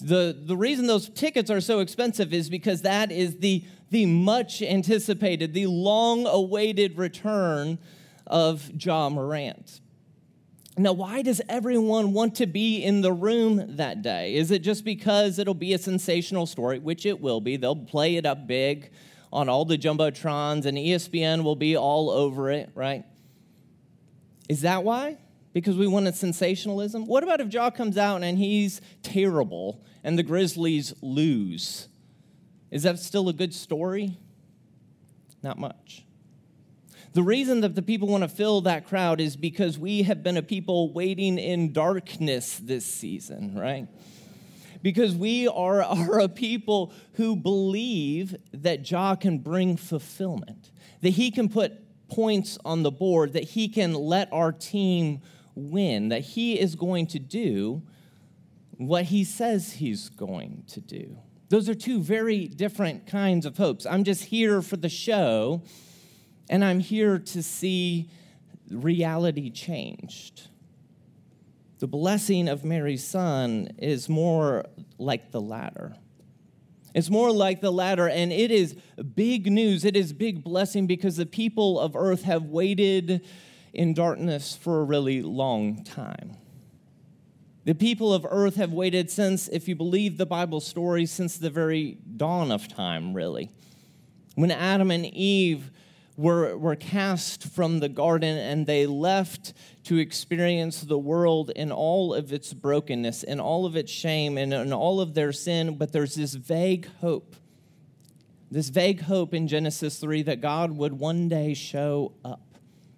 The, 0.00 0.36
the 0.38 0.56
reason 0.56 0.86
those 0.86 1.08
tickets 1.08 1.50
are 1.50 1.60
so 1.60 1.80
expensive 1.80 2.32
is 2.32 2.48
because 2.48 2.82
that 2.82 3.12
is 3.12 3.36
the, 3.38 3.64
the 3.90 4.06
much 4.06 4.62
anticipated, 4.62 5.52
the 5.52 5.66
long 5.66 6.26
awaited 6.26 6.96
return 6.98 7.78
of 8.26 8.70
Ja 8.82 9.08
Morant. 9.08 9.80
Now, 10.78 10.92
why 10.92 11.22
does 11.22 11.42
everyone 11.48 12.12
want 12.12 12.36
to 12.36 12.46
be 12.46 12.82
in 12.82 13.02
the 13.02 13.12
room 13.12 13.76
that 13.76 14.02
day? 14.02 14.34
Is 14.34 14.50
it 14.50 14.60
just 14.60 14.84
because 14.84 15.38
it'll 15.38 15.52
be 15.52 15.74
a 15.74 15.78
sensational 15.78 16.46
story, 16.46 16.78
which 16.78 17.04
it 17.04 17.20
will 17.20 17.40
be? 17.40 17.56
They'll 17.56 17.76
play 17.76 18.16
it 18.16 18.24
up 18.24 18.46
big 18.46 18.90
on 19.32 19.48
all 19.48 19.64
the 19.64 19.76
Jumbotrons, 19.76 20.64
and 20.64 20.78
ESPN 20.78 21.44
will 21.44 21.56
be 21.56 21.76
all 21.76 22.10
over 22.10 22.50
it, 22.50 22.70
right? 22.74 23.04
Is 24.48 24.62
that 24.62 24.82
why? 24.82 25.18
Because 25.52 25.76
we 25.76 25.86
wanted 25.86 26.14
sensationalism? 26.14 27.06
What 27.06 27.24
about 27.24 27.40
if 27.40 27.52
Ja 27.52 27.70
comes 27.70 27.98
out 27.98 28.22
and 28.22 28.38
he's 28.38 28.80
terrible 29.02 29.84
and 30.02 30.18
the 30.18 30.22
Grizzlies 30.22 30.94
lose? 31.02 31.88
Is 32.70 32.84
that 32.84 32.98
still 32.98 33.28
a 33.28 33.32
good 33.32 33.52
story? 33.52 34.18
Not 35.42 35.58
much. 35.58 36.04
The 37.12 37.22
reason 37.22 37.62
that 37.62 37.74
the 37.74 37.82
people 37.82 38.06
want 38.06 38.22
to 38.22 38.28
fill 38.28 38.60
that 38.62 38.86
crowd 38.86 39.20
is 39.20 39.36
because 39.36 39.76
we 39.76 40.02
have 40.02 40.22
been 40.22 40.36
a 40.36 40.42
people 40.42 40.92
waiting 40.92 41.38
in 41.38 41.72
darkness 41.72 42.58
this 42.58 42.86
season, 42.86 43.58
right? 43.58 43.88
Because 44.80 45.16
we 45.16 45.48
are, 45.48 45.82
are 45.82 46.20
a 46.20 46.28
people 46.28 46.92
who 47.14 47.34
believe 47.34 48.36
that 48.52 48.88
Ja 48.88 49.16
can 49.16 49.38
bring 49.38 49.76
fulfillment, 49.76 50.70
that 51.00 51.10
he 51.10 51.32
can 51.32 51.48
put 51.48 51.72
points 52.08 52.58
on 52.64 52.84
the 52.84 52.92
board, 52.92 53.32
that 53.32 53.44
he 53.44 53.68
can 53.68 53.92
let 53.94 54.32
our 54.32 54.52
team 54.52 55.20
win, 55.56 56.10
that 56.10 56.20
he 56.20 56.58
is 56.60 56.76
going 56.76 57.08
to 57.08 57.18
do 57.18 57.82
what 58.80 59.04
he 59.04 59.24
says 59.24 59.74
he's 59.74 60.08
going 60.08 60.64
to 60.68 60.80
do. 60.80 61.18
Those 61.50 61.68
are 61.68 61.74
two 61.74 62.00
very 62.00 62.46
different 62.46 63.06
kinds 63.06 63.44
of 63.44 63.58
hopes. 63.58 63.84
I'm 63.84 64.04
just 64.04 64.24
here 64.24 64.62
for 64.62 64.76
the 64.76 64.88
show, 64.88 65.62
and 66.48 66.64
I'm 66.64 66.80
here 66.80 67.18
to 67.18 67.42
see 67.42 68.08
reality 68.70 69.50
changed. 69.50 70.48
The 71.78 71.88
blessing 71.88 72.48
of 72.48 72.64
Mary's 72.64 73.04
son 73.06 73.68
is 73.78 74.08
more 74.08 74.64
like 74.98 75.30
the 75.30 75.40
latter. 75.40 75.96
It's 76.94 77.10
more 77.10 77.32
like 77.32 77.60
the 77.60 77.72
latter, 77.72 78.08
and 78.08 78.32
it 78.32 78.50
is 78.50 78.76
big 79.14 79.50
news. 79.50 79.84
It 79.84 79.96
is 79.96 80.12
big 80.12 80.42
blessing 80.42 80.86
because 80.86 81.16
the 81.16 81.26
people 81.26 81.78
of 81.78 81.96
earth 81.96 82.22
have 82.22 82.44
waited 82.44 83.26
in 83.74 83.92
darkness 83.92 84.56
for 84.56 84.80
a 84.80 84.84
really 84.84 85.20
long 85.20 85.84
time. 85.84 86.36
The 87.64 87.74
people 87.74 88.14
of 88.14 88.26
earth 88.28 88.56
have 88.56 88.72
waited 88.72 89.10
since, 89.10 89.46
if 89.48 89.68
you 89.68 89.74
believe 89.74 90.16
the 90.16 90.26
Bible 90.26 90.60
story, 90.60 91.04
since 91.04 91.36
the 91.36 91.50
very 91.50 91.98
dawn 92.16 92.50
of 92.50 92.68
time, 92.68 93.12
really. 93.12 93.50
When 94.34 94.50
Adam 94.50 94.90
and 94.90 95.04
Eve 95.04 95.70
were, 96.16 96.56
were 96.56 96.76
cast 96.76 97.44
from 97.44 97.80
the 97.80 97.88
garden 97.88 98.38
and 98.38 98.66
they 98.66 98.86
left 98.86 99.52
to 99.84 99.98
experience 99.98 100.80
the 100.80 100.98
world 100.98 101.50
in 101.50 101.70
all 101.70 102.14
of 102.14 102.32
its 102.32 102.54
brokenness, 102.54 103.22
in 103.22 103.40
all 103.40 103.66
of 103.66 103.76
its 103.76 103.92
shame, 103.92 104.38
and 104.38 104.54
in 104.54 104.72
all 104.72 105.00
of 105.00 105.14
their 105.14 105.32
sin, 105.32 105.76
but 105.76 105.92
there's 105.92 106.14
this 106.14 106.34
vague 106.34 106.88
hope. 107.00 107.36
This 108.50 108.70
vague 108.70 109.02
hope 109.02 109.34
in 109.34 109.48
Genesis 109.48 109.98
3 109.98 110.22
that 110.22 110.40
God 110.40 110.72
would 110.72 110.94
one 110.94 111.28
day 111.28 111.52
show 111.52 112.12
up, 112.24 112.40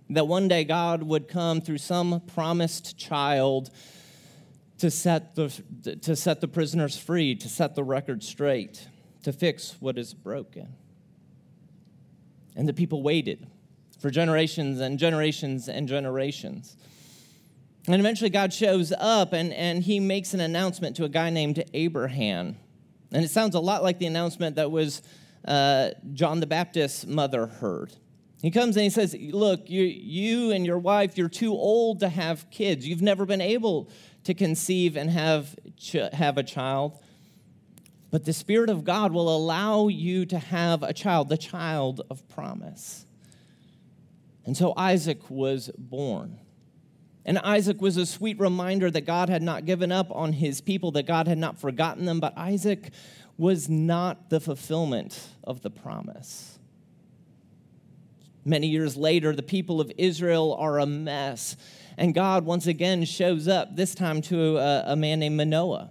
that 0.08 0.28
one 0.28 0.46
day 0.46 0.64
God 0.64 1.02
would 1.02 1.26
come 1.26 1.60
through 1.60 1.78
some 1.78 2.22
promised 2.26 2.96
child 2.96 3.70
to 4.82 4.90
set 4.90 5.36
the, 5.36 5.48
to 6.02 6.16
set 6.16 6.40
the 6.40 6.48
prisoners 6.48 6.98
free, 6.98 7.36
to 7.36 7.48
set 7.48 7.76
the 7.76 7.84
record 7.84 8.20
straight, 8.20 8.88
to 9.22 9.32
fix 9.32 9.76
what 9.78 9.96
is 9.96 10.12
broken. 10.12 10.74
And 12.56 12.68
the 12.68 12.72
people 12.72 13.00
waited 13.00 13.46
for 14.00 14.10
generations 14.10 14.80
and 14.80 14.98
generations 14.98 15.68
and 15.68 15.86
generations. 15.86 16.76
And 17.86 18.00
eventually 18.00 18.28
God 18.28 18.52
shows 18.52 18.92
up 18.98 19.32
and, 19.32 19.52
and 19.52 19.84
he 19.84 20.00
makes 20.00 20.34
an 20.34 20.40
announcement 20.40 20.96
to 20.96 21.04
a 21.04 21.08
guy 21.08 21.30
named 21.30 21.62
Abraham. 21.74 22.56
And 23.12 23.24
it 23.24 23.30
sounds 23.30 23.54
a 23.54 23.60
lot 23.60 23.84
like 23.84 24.00
the 24.00 24.06
announcement 24.06 24.56
that 24.56 24.72
was 24.72 25.00
uh, 25.46 25.90
John 26.12 26.40
the 26.40 26.48
Baptist's 26.48 27.06
mother 27.06 27.46
heard. 27.46 27.92
He 28.42 28.50
comes 28.50 28.76
and 28.76 28.82
he 28.82 28.90
says, 28.90 29.14
Look, 29.16 29.70
you, 29.70 29.84
you 29.84 30.50
and 30.50 30.66
your 30.66 30.80
wife, 30.80 31.16
you're 31.16 31.28
too 31.28 31.52
old 31.52 32.00
to 32.00 32.08
have 32.08 32.50
kids. 32.50 32.86
You've 32.86 33.00
never 33.00 33.24
been 33.24 33.40
able 33.40 33.88
to 34.24 34.34
conceive 34.34 34.96
and 34.96 35.10
have, 35.10 35.56
have 36.12 36.38
a 36.38 36.42
child. 36.42 36.98
But 38.10 38.24
the 38.24 38.32
Spirit 38.32 38.70
of 38.70 38.84
God 38.84 39.12
will 39.12 39.34
allow 39.34 39.88
you 39.88 40.26
to 40.26 40.38
have 40.38 40.82
a 40.82 40.92
child, 40.92 41.28
the 41.28 41.38
child 41.38 42.02
of 42.10 42.28
promise. 42.28 43.06
And 44.44 44.56
so 44.56 44.74
Isaac 44.76 45.30
was 45.30 45.70
born. 45.78 46.38
And 47.24 47.38
Isaac 47.38 47.80
was 47.80 47.96
a 47.96 48.04
sweet 48.04 48.38
reminder 48.40 48.90
that 48.90 49.02
God 49.02 49.28
had 49.28 49.42
not 49.42 49.64
given 49.64 49.92
up 49.92 50.10
on 50.10 50.32
his 50.32 50.60
people, 50.60 50.90
that 50.92 51.06
God 51.06 51.28
had 51.28 51.38
not 51.38 51.58
forgotten 51.58 52.04
them, 52.04 52.20
but 52.20 52.36
Isaac 52.36 52.90
was 53.38 53.68
not 53.68 54.28
the 54.28 54.40
fulfillment 54.40 55.18
of 55.44 55.62
the 55.62 55.70
promise. 55.70 56.58
Many 58.44 58.66
years 58.66 58.96
later, 58.96 59.34
the 59.34 59.42
people 59.42 59.80
of 59.80 59.92
Israel 59.96 60.54
are 60.58 60.80
a 60.80 60.86
mess. 60.86 61.56
And 61.96 62.14
God 62.14 62.44
once 62.44 62.66
again 62.66 63.04
shows 63.04 63.48
up, 63.48 63.76
this 63.76 63.94
time 63.94 64.22
to 64.22 64.58
a, 64.58 64.92
a 64.92 64.96
man 64.96 65.20
named 65.20 65.36
Manoah. 65.36 65.90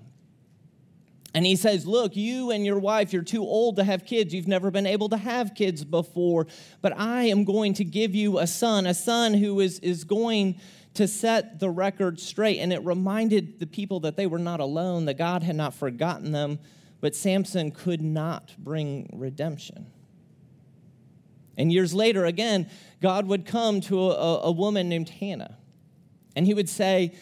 And 1.33 1.45
he 1.45 1.55
says, 1.55 1.87
Look, 1.87 2.15
you 2.15 2.51
and 2.51 2.65
your 2.65 2.79
wife, 2.79 3.13
you're 3.13 3.23
too 3.23 3.43
old 3.43 3.77
to 3.77 3.83
have 3.83 4.05
kids. 4.05 4.33
You've 4.33 4.47
never 4.47 4.69
been 4.69 4.85
able 4.85 5.09
to 5.09 5.17
have 5.17 5.55
kids 5.55 5.83
before. 5.83 6.47
But 6.81 6.97
I 6.97 7.23
am 7.23 7.45
going 7.45 7.73
to 7.75 7.85
give 7.85 8.13
you 8.13 8.39
a 8.39 8.47
son, 8.47 8.85
a 8.85 8.93
son 8.93 9.33
who 9.33 9.59
is, 9.59 9.79
is 9.79 10.03
going 10.03 10.59
to 10.95 11.07
set 11.07 11.59
the 11.59 11.69
record 11.69 12.19
straight. 12.19 12.59
And 12.59 12.73
it 12.73 12.83
reminded 12.83 13.59
the 13.59 13.67
people 13.67 14.01
that 14.01 14.17
they 14.17 14.27
were 14.27 14.39
not 14.39 14.59
alone, 14.59 15.05
that 15.05 15.17
God 15.17 15.43
had 15.43 15.55
not 15.55 15.73
forgotten 15.73 16.33
them, 16.33 16.59
but 16.99 17.15
Samson 17.15 17.71
could 17.71 18.01
not 18.01 18.53
bring 18.57 19.09
redemption. 19.13 19.87
And 21.57 21.71
years 21.71 21.93
later, 21.93 22.25
again, 22.25 22.69
God 23.01 23.27
would 23.27 23.45
come 23.45 23.81
to 23.81 24.11
a, 24.11 24.41
a 24.41 24.51
woman 24.51 24.89
named 24.89 25.09
Hannah. 25.09 25.57
And 26.35 26.45
he 26.45 26.53
would 26.53 26.69
say, 26.69 27.13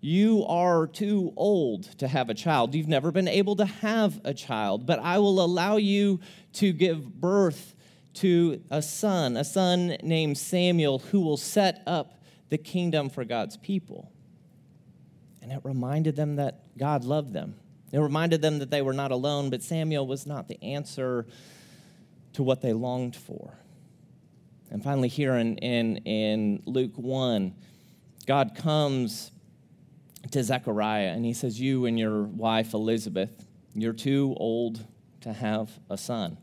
You 0.00 0.44
are 0.46 0.86
too 0.86 1.32
old 1.36 1.84
to 1.98 2.08
have 2.08 2.30
a 2.30 2.34
child. 2.34 2.74
You've 2.74 2.88
never 2.88 3.10
been 3.10 3.28
able 3.28 3.56
to 3.56 3.64
have 3.64 4.20
a 4.24 4.34
child, 4.34 4.86
but 4.86 4.98
I 4.98 5.18
will 5.18 5.44
allow 5.44 5.76
you 5.76 6.20
to 6.54 6.72
give 6.72 7.20
birth 7.20 7.74
to 8.14 8.62
a 8.70 8.82
son, 8.82 9.36
a 9.36 9.44
son 9.44 9.96
named 10.02 10.38
Samuel, 10.38 10.98
who 10.98 11.20
will 11.20 11.36
set 11.36 11.82
up 11.86 12.20
the 12.48 12.58
kingdom 12.58 13.10
for 13.10 13.24
God's 13.24 13.56
people. 13.56 14.10
And 15.42 15.52
it 15.52 15.60
reminded 15.62 16.16
them 16.16 16.36
that 16.36 16.76
God 16.76 17.04
loved 17.04 17.32
them. 17.32 17.54
It 17.92 17.98
reminded 17.98 18.42
them 18.42 18.58
that 18.58 18.70
they 18.70 18.82
were 18.82 18.92
not 18.92 19.12
alone, 19.12 19.50
but 19.50 19.62
Samuel 19.62 20.06
was 20.06 20.26
not 20.26 20.48
the 20.48 20.62
answer 20.62 21.26
to 22.34 22.42
what 22.42 22.60
they 22.60 22.72
longed 22.72 23.16
for. 23.16 23.54
And 24.70 24.82
finally, 24.82 25.08
here 25.08 25.34
in, 25.34 25.56
in, 25.58 25.96
in 25.98 26.62
Luke 26.66 26.92
1, 26.96 27.54
God 28.28 28.54
comes 28.54 29.32
to 30.32 30.44
Zechariah 30.44 31.12
and 31.14 31.24
he 31.24 31.32
says, 31.32 31.58
You 31.58 31.86
and 31.86 31.98
your 31.98 32.24
wife 32.24 32.74
Elizabeth, 32.74 33.46
you're 33.72 33.94
too 33.94 34.34
old 34.36 34.86
to 35.22 35.32
have 35.32 35.70
a 35.88 35.96
son. 35.96 36.36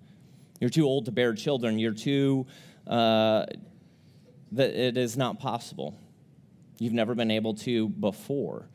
You're 0.60 0.72
too 0.72 0.86
old 0.86 1.06
to 1.06 1.12
bear 1.12 1.36
children. 1.36 1.78
You're 1.78 1.94
too, 1.94 2.48
uh, 2.88 3.46
that 4.54 4.70
it 4.72 4.98
is 4.98 5.16
not 5.16 5.40
possible. 5.40 5.96
You've 6.80 6.94
never 6.94 7.14
been 7.14 7.30
able 7.30 7.54
to 7.54 7.90
before. 7.90 8.68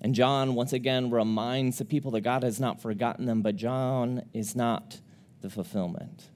And 0.00 0.14
John, 0.14 0.54
once 0.54 0.72
again, 0.72 1.10
reminds 1.10 1.76
the 1.76 1.84
people 1.84 2.12
that 2.12 2.22
God 2.22 2.42
has 2.42 2.58
not 2.58 2.80
forgotten 2.80 3.26
them, 3.26 3.42
but 3.42 3.56
John 3.56 4.22
is 4.32 4.56
not 4.56 4.98
the 5.42 5.50
fulfillment. 5.50 6.30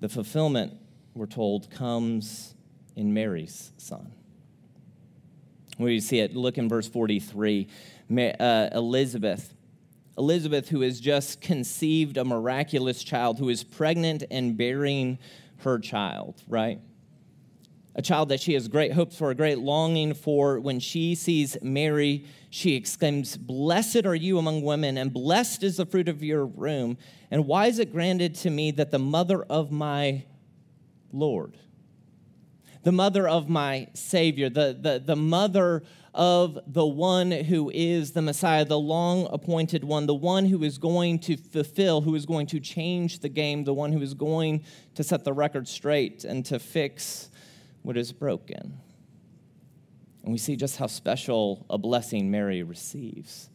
The 0.00 0.08
fulfillment, 0.08 0.78
we're 1.12 1.26
told, 1.26 1.70
comes 1.70 2.54
in 2.96 3.12
Mary's 3.12 3.72
son. 3.76 4.14
We 5.80 6.00
see 6.00 6.18
it. 6.18 6.36
Look 6.36 6.58
in 6.58 6.68
verse 6.68 6.86
43. 6.86 7.66
Uh, 8.10 8.68
Elizabeth. 8.72 9.54
Elizabeth, 10.18 10.68
who 10.68 10.82
has 10.82 11.00
just 11.00 11.40
conceived 11.40 12.18
a 12.18 12.24
miraculous 12.24 13.02
child, 13.02 13.38
who 13.38 13.48
is 13.48 13.64
pregnant 13.64 14.24
and 14.30 14.56
bearing 14.56 15.18
her 15.58 15.78
child, 15.78 16.42
right? 16.46 16.80
A 17.94 18.02
child 18.02 18.28
that 18.28 18.40
she 18.40 18.52
has 18.54 18.68
great 18.68 18.92
hopes 18.92 19.16
for, 19.16 19.30
a 19.30 19.34
great 19.34 19.58
longing 19.58 20.12
for. 20.12 20.60
When 20.60 20.78
she 20.78 21.14
sees 21.14 21.56
Mary, 21.62 22.26
she 22.50 22.74
exclaims, 22.74 23.36
Blessed 23.36 24.04
are 24.04 24.14
you 24.14 24.38
among 24.38 24.62
women, 24.62 24.98
and 24.98 25.12
blessed 25.12 25.62
is 25.62 25.78
the 25.78 25.86
fruit 25.86 26.08
of 26.08 26.22
your 26.22 26.44
womb. 26.44 26.98
And 27.30 27.46
why 27.46 27.66
is 27.66 27.78
it 27.78 27.92
granted 27.92 28.34
to 28.36 28.50
me 28.50 28.70
that 28.72 28.90
the 28.90 28.98
mother 28.98 29.42
of 29.44 29.72
my 29.72 30.24
Lord, 31.12 31.56
the 32.82 32.92
mother 32.92 33.28
of 33.28 33.48
my 33.48 33.88
Savior, 33.94 34.48
the, 34.48 34.76
the, 34.78 35.02
the 35.04 35.16
mother 35.16 35.82
of 36.14 36.58
the 36.66 36.86
one 36.86 37.30
who 37.30 37.70
is 37.72 38.12
the 38.12 38.22
Messiah, 38.22 38.64
the 38.64 38.78
long 38.78 39.28
appointed 39.30 39.84
one, 39.84 40.06
the 40.06 40.14
one 40.14 40.46
who 40.46 40.62
is 40.62 40.78
going 40.78 41.18
to 41.20 41.36
fulfill, 41.36 42.00
who 42.00 42.14
is 42.14 42.26
going 42.26 42.46
to 42.48 42.58
change 42.58 43.20
the 43.20 43.28
game, 43.28 43.64
the 43.64 43.74
one 43.74 43.92
who 43.92 44.00
is 44.00 44.14
going 44.14 44.64
to 44.94 45.04
set 45.04 45.24
the 45.24 45.32
record 45.32 45.68
straight 45.68 46.24
and 46.24 46.44
to 46.46 46.58
fix 46.58 47.30
what 47.82 47.96
is 47.96 48.12
broken. 48.12 48.78
And 50.22 50.32
we 50.32 50.38
see 50.38 50.56
just 50.56 50.76
how 50.76 50.86
special 50.86 51.66
a 51.70 51.78
blessing 51.78 52.30
Mary 52.30 52.62
receives. 52.62 53.48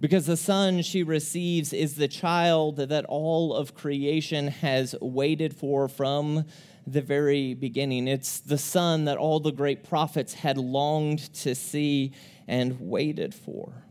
Because 0.00 0.26
the 0.26 0.36
son 0.36 0.82
she 0.82 1.04
receives 1.04 1.72
is 1.72 1.94
the 1.94 2.08
child 2.08 2.76
that 2.76 3.04
all 3.04 3.54
of 3.54 3.74
creation 3.74 4.48
has 4.48 4.96
waited 5.00 5.54
for 5.54 5.86
from 5.86 6.44
the 6.86 7.02
very 7.02 7.54
beginning. 7.54 8.08
It's 8.08 8.40
the 8.40 8.58
son 8.58 9.04
that 9.04 9.18
all 9.18 9.40
the 9.40 9.52
great 9.52 9.84
prophets 9.84 10.34
had 10.34 10.58
longed 10.58 11.32
to 11.34 11.54
see 11.54 12.12
and 12.48 12.78
waited 12.80 13.34
for. 13.34 13.84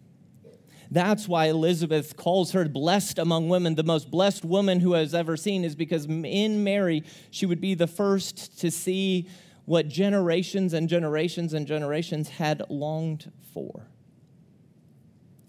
That's 0.89 1.25
why 1.25 1.45
Elizabeth 1.45 2.17
calls 2.17 2.51
her 2.51 2.67
blessed 2.67 3.17
among 3.17 3.47
women. 3.47 3.75
The 3.75 3.83
most 3.83 4.11
blessed 4.11 4.43
woman 4.43 4.81
who 4.81 4.91
has 4.93 5.15
ever 5.15 5.37
seen 5.37 5.63
is 5.63 5.73
because 5.73 6.05
in 6.05 6.65
Mary, 6.65 7.03
she 7.31 7.45
would 7.45 7.61
be 7.61 7.75
the 7.75 7.87
first 7.87 8.59
to 8.59 8.69
see 8.69 9.29
what 9.63 9.87
generations 9.87 10.73
and 10.73 10.89
generations 10.89 11.53
and 11.53 11.65
generations 11.65 12.27
had 12.27 12.61
longed 12.69 13.31
for. 13.53 13.87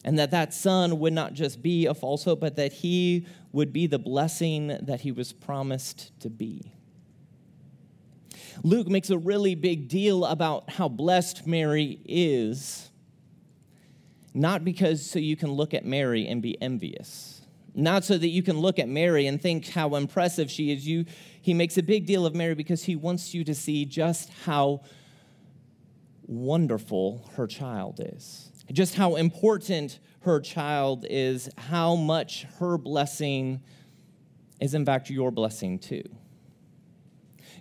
And 0.05 0.17
that 0.19 0.31
that 0.31 0.55
son 0.55 1.01
would 1.01 1.13
not 1.13 1.33
just 1.33 1.61
be 1.61 1.87
a 1.87 1.95
false 1.95 2.23
hope, 2.23 2.39
but 2.41 2.55
that 2.55 2.73
he 2.73 3.27
would 3.51 3.73
be 3.73 3.89
the 3.89 3.99
blessing 3.99 4.69
that 4.83 5.01
he 5.01 5.11
was 5.11 5.33
promised 5.33 6.19
to 6.21 6.31
be. 6.31 6.73
Luke 8.63 8.89
makes 8.89 9.11
a 9.11 9.19
really 9.19 9.55
big 9.55 9.89
deal 9.89 10.25
about 10.25 10.71
how 10.71 10.89
blessed 10.89 11.47
Mary 11.47 12.01
is. 12.05 12.91
not 14.35 14.65
because 14.65 15.05
so 15.05 15.19
you 15.19 15.37
can 15.37 15.53
look 15.53 15.75
at 15.75 15.85
Mary 15.85 16.27
and 16.27 16.41
be 16.41 16.61
envious. 16.63 17.43
Not 17.75 18.05
so 18.05 18.19
that 18.19 18.29
you 18.29 18.43
can 18.43 18.59
look 18.59 18.79
at 18.79 18.89
Mary 18.89 19.27
and 19.27 19.41
think 19.41 19.69
how 19.69 19.95
impressive 19.95 20.51
she 20.51 20.71
is. 20.73 20.87
You, 20.87 21.05
he 21.41 21.55
makes 21.55 21.79
a 21.79 21.83
big 21.83 22.07
deal 22.07 22.27
of 22.27 22.35
Mary 22.35 22.55
because 22.55 22.85
he 22.85 22.97
wants 22.97 23.35
you 23.35 23.45
to 23.45 23.55
see 23.55 23.85
just 23.85 24.31
how 24.45 24.83
wonderful 26.27 27.31
her 27.35 27.47
child 27.47 28.01
is, 28.03 28.51
just 28.73 28.95
how 28.95 29.17
important 29.17 29.99
her 30.21 30.41
child 30.41 31.05
is, 31.09 31.49
how 31.59 31.95
much 31.97 32.45
her 32.59 32.79
blessing 32.79 33.61
is, 34.61 34.75
in 34.75 34.85
fact, 34.85 35.11
your 35.11 35.31
blessing 35.31 35.79
too. 35.79 36.05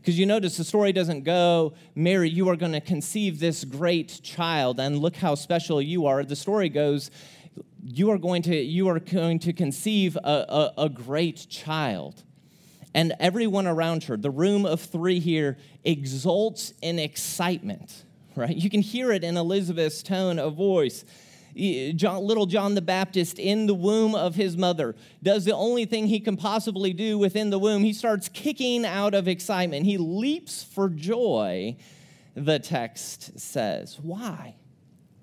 Because 0.01 0.17
you 0.17 0.25
notice 0.25 0.57
the 0.57 0.63
story 0.63 0.91
doesn't 0.91 1.25
go, 1.25 1.73
Mary, 1.93 2.27
you 2.27 2.49
are 2.49 2.55
going 2.55 2.71
to 2.71 2.81
conceive 2.81 3.39
this 3.39 3.63
great 3.63 4.19
child, 4.23 4.79
and 4.79 4.97
look 4.97 5.15
how 5.15 5.35
special 5.35 5.79
you 5.79 6.07
are. 6.07 6.23
The 6.23 6.35
story 6.35 6.69
goes, 6.69 7.11
you 7.83 8.09
are 8.09 8.17
going 8.17 8.41
to, 8.43 8.55
you 8.55 8.87
are 8.89 8.99
going 8.99 9.37
to 9.39 9.53
conceive 9.53 10.15
a, 10.15 10.73
a, 10.77 10.85
a 10.85 10.89
great 10.89 11.45
child. 11.49 12.23
And 12.95 13.13
everyone 13.19 13.67
around 13.67 14.05
her, 14.05 14.17
the 14.17 14.31
room 14.31 14.65
of 14.65 14.81
three 14.81 15.19
here, 15.19 15.59
exults 15.83 16.73
in 16.81 16.97
excitement, 16.97 18.03
right? 18.35 18.55
You 18.55 18.71
can 18.71 18.81
hear 18.81 19.11
it 19.11 19.23
in 19.23 19.37
Elizabeth's 19.37 20.01
tone 20.01 20.39
of 20.39 20.55
voice. 20.55 21.05
John, 21.55 22.23
little 22.23 22.45
John 22.45 22.75
the 22.75 22.81
Baptist 22.81 23.39
in 23.39 23.67
the 23.67 23.73
womb 23.73 24.15
of 24.15 24.35
his 24.35 24.55
mother 24.55 24.95
does 25.21 25.45
the 25.45 25.55
only 25.55 25.85
thing 25.85 26.07
he 26.07 26.19
can 26.19 26.37
possibly 26.37 26.93
do 26.93 27.17
within 27.17 27.49
the 27.49 27.59
womb. 27.59 27.83
He 27.83 27.93
starts 27.93 28.29
kicking 28.29 28.85
out 28.85 29.13
of 29.13 29.27
excitement. 29.27 29.85
He 29.85 29.97
leaps 29.97 30.63
for 30.63 30.89
joy, 30.89 31.75
the 32.35 32.59
text 32.59 33.39
says. 33.39 33.99
Why? 34.01 34.55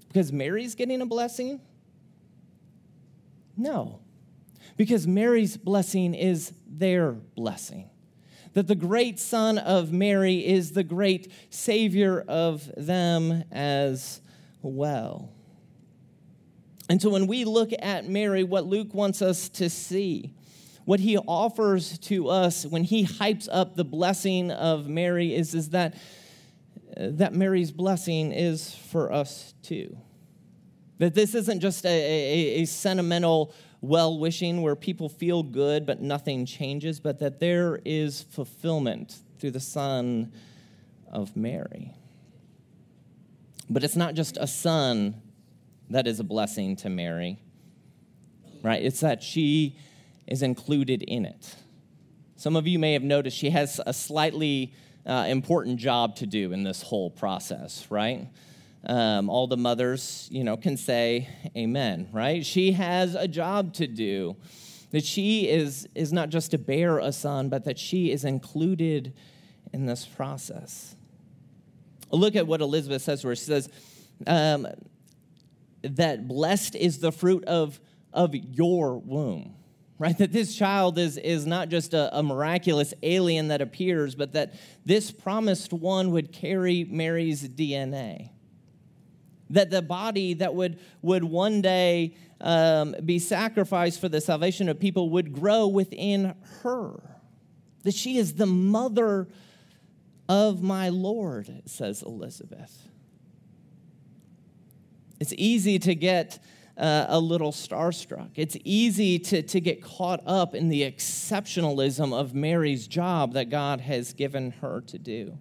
Because 0.08 0.32
Mary's 0.32 0.75
getting 0.75 1.00
a 1.00 1.06
blessing? 1.06 1.61
No. 3.56 4.00
Because 4.76 5.06
Mary's 5.06 5.56
blessing 5.56 6.14
is 6.14 6.52
their 6.66 7.12
blessing. 7.12 7.90
That 8.54 8.66
the 8.66 8.75
great 8.75 9.18
son 9.18 9.58
of 9.58 9.92
Mary 9.92 10.47
is 10.47 10.73
the 10.73 10.85
great 10.85 11.30
savior 11.50 12.25
of 12.26 12.70
them 12.76 13.44
as 13.50 14.20
well. 14.62 15.32
And 16.88 17.00
so 17.02 17.11
when 17.11 17.26
we 17.26 17.45
look 17.45 17.71
at 17.78 18.09
Mary, 18.09 18.45
what 18.45 18.66
Luke 18.66 18.95
wants 18.95 19.21
us 19.21 19.49
to 19.50 19.68
see, 19.68 20.35
what 20.85 21.00
he 21.00 21.18
offers 21.18 21.99
to 21.99 22.28
us 22.28 22.64
when 22.64 22.83
he 22.83 23.04
hypes 23.04 23.49
up 23.52 23.76
the 23.76 23.85
blessing 23.85 24.50
of 24.50 24.88
Mary 24.88 25.35
is, 25.35 25.54
is 25.54 25.71
that, 25.71 25.95
that 26.97 27.35
Mary's 27.35 27.71
blessing 27.71 28.33
is 28.33 28.75
for 28.75 29.12
us 29.12 29.52
too. 29.62 29.99
That 30.97 31.14
this 31.14 31.35
isn't 31.35 31.61
just 31.61 31.85
a, 31.85 31.88
a, 31.88 32.62
a 32.62 32.64
sentimental 32.64 33.54
well 33.80 34.18
wishing 34.18 34.62
where 34.62 34.75
people 34.75 35.09
feel 35.09 35.42
good 35.42 35.85
but 35.85 36.00
nothing 36.00 36.47
changes, 36.47 37.00
but 37.00 37.18
that 37.18 37.38
there 37.38 37.80
is 37.85 38.23
fulfillment 38.23 39.16
through 39.38 39.52
the 39.52 39.61
Son 39.61 40.33
of 41.12 41.37
Mary. 41.37 41.92
But 43.71 43.85
it's 43.85 43.97
not 43.97 44.14
just 44.14 44.38
a 44.38 44.47
son 44.47 45.21
that 45.90 46.07
is 46.07 46.21
a 46.21 46.25
blessing 46.25 46.76
to 46.76 46.88
Mary, 46.88 47.38
right? 48.62 48.83
It's 48.83 49.00
that 49.00 49.23
she 49.23 49.76
is 50.26 50.42
included 50.42 51.02
in 51.02 51.25
it. 51.25 51.54
Some 52.37 52.57
of 52.57 52.66
you 52.66 52.78
may 52.78 52.92
have 52.92 53.02
noticed 53.02 53.37
she 53.37 53.50
has 53.50 53.80
a 53.85 53.92
slightly 53.92 54.75
uh, 55.07 55.25
important 55.28 55.78
job 55.78 56.16
to 56.16 56.26
do 56.26 56.52
in 56.52 56.62
this 56.62 56.83
whole 56.83 57.11
process, 57.11 57.87
right? 57.90 58.28
Um, 58.85 59.28
all 59.28 59.47
the 59.47 59.57
mothers, 59.57 60.28
you 60.30 60.45
know, 60.45 60.57
can 60.57 60.76
say 60.76 61.28
amen, 61.57 62.09
right? 62.12 62.45
She 62.45 62.73
has 62.73 63.14
a 63.14 63.26
job 63.26 63.75
to 63.75 63.87
do. 63.87 64.37
That 64.90 65.04
she 65.04 65.49
is, 65.49 65.87
is 65.95 66.14
not 66.14 66.30
just 66.30 66.52
to 66.52 66.59
bear 66.59 66.99
a 66.99 67.12
son, 67.12 67.50
but 67.50 67.64
that 67.64 67.78
she 67.78 68.11
is 68.11 68.25
included 68.25 69.12
in 69.73 69.84
this 69.84 70.06
process. 70.06 70.97
Look 72.10 72.36
at 72.36 72.47
what 72.47 72.62
Elizabeth 72.62 73.02
says, 73.02 73.23
where 73.23 73.36
she 73.36 73.45
says, 73.45 73.69
um, 74.26 74.67
that 75.96 76.28
blessed 76.28 76.74
is 76.74 76.98
the 76.98 77.12
fruit 77.12 77.44
of, 77.44 77.80
of 78.12 78.34
your 78.34 78.98
womb 78.98 79.54
right? 80.00 80.16
That 80.18 80.30
this 80.30 80.54
child 80.54 80.96
is, 80.96 81.16
is 81.16 81.44
not 81.44 81.70
just 81.70 81.92
a, 81.92 82.16
a, 82.16 82.22
miraculous 82.22 82.94
alien 83.02 83.48
that 83.48 83.60
appears 83.60 84.14
but 84.14 84.32
that 84.34 84.54
this 84.84 85.10
promised 85.10 85.72
one 85.72 86.12
would 86.12 86.32
carry 86.32 86.84
mary's 86.84 87.48
dna 87.48 88.30
that 89.50 89.70
the 89.70 89.82
body 89.82 90.34
that 90.34 90.54
would, 90.54 90.78
would 91.02 91.24
one 91.24 91.60
day 91.62 92.14
um, 92.40 92.94
be 93.04 93.18
sacrificed 93.18 94.00
for 94.00 94.08
the 94.08 94.20
salvation 94.20 94.68
of 94.68 94.78
people 94.78 95.10
would 95.10 95.32
grow 95.32 95.66
within 95.66 96.34
her. 96.62 97.00
That 97.84 97.94
she 97.94 98.18
is 98.18 98.34
the 98.34 98.46
mother 98.46 99.28
of 100.28 100.62
my 100.62 100.90
lord 100.90 101.62
says 101.64 102.02
elizabeth 102.02 102.86
it's 105.21 105.35
easy 105.37 105.78
to 105.81 105.95
get 105.95 106.39
uh, 106.78 107.07
a 107.09 107.19
little 107.19 107.50
starstruck. 107.50 108.31
It's 108.37 108.57
easy 108.65 109.19
to, 109.19 109.43
to 109.43 109.61
get 109.61 109.83
caught 109.83 110.23
up 110.25 110.54
in 110.54 110.69
the 110.69 110.83
exceptionalism 110.83 112.13
of 112.13 112.35
Mary's 112.35 112.87
job 112.87 113.33
that 113.33 113.50
God 113.50 113.81
has 113.81 114.13
given 114.13 114.52
her 114.63 114.81
to 114.83 114.99
do. 114.99 115.39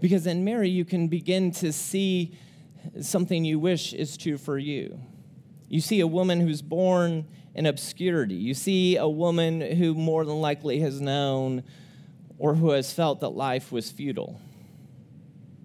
Because 0.00 0.26
in 0.26 0.44
Mary, 0.44 0.70
you 0.70 0.84
can 0.84 1.08
begin 1.08 1.50
to 1.52 1.72
see 1.72 2.36
something 3.00 3.44
you 3.44 3.58
wish 3.58 3.92
is 3.92 4.16
true 4.16 4.38
for 4.38 4.58
you. 4.58 4.98
You 5.68 5.80
see 5.80 6.00
a 6.00 6.06
woman 6.06 6.40
who's 6.40 6.62
born 6.62 7.26
in 7.54 7.66
obscurity. 7.66 8.34
You 8.34 8.54
see 8.54 8.96
a 8.96 9.08
woman 9.08 9.60
who 9.60 9.94
more 9.94 10.24
than 10.24 10.40
likely 10.40 10.80
has 10.80 11.00
known 11.00 11.62
or 12.38 12.54
who 12.54 12.70
has 12.70 12.92
felt 12.92 13.20
that 13.20 13.30
life 13.30 13.72
was 13.72 13.90
futile, 13.90 14.40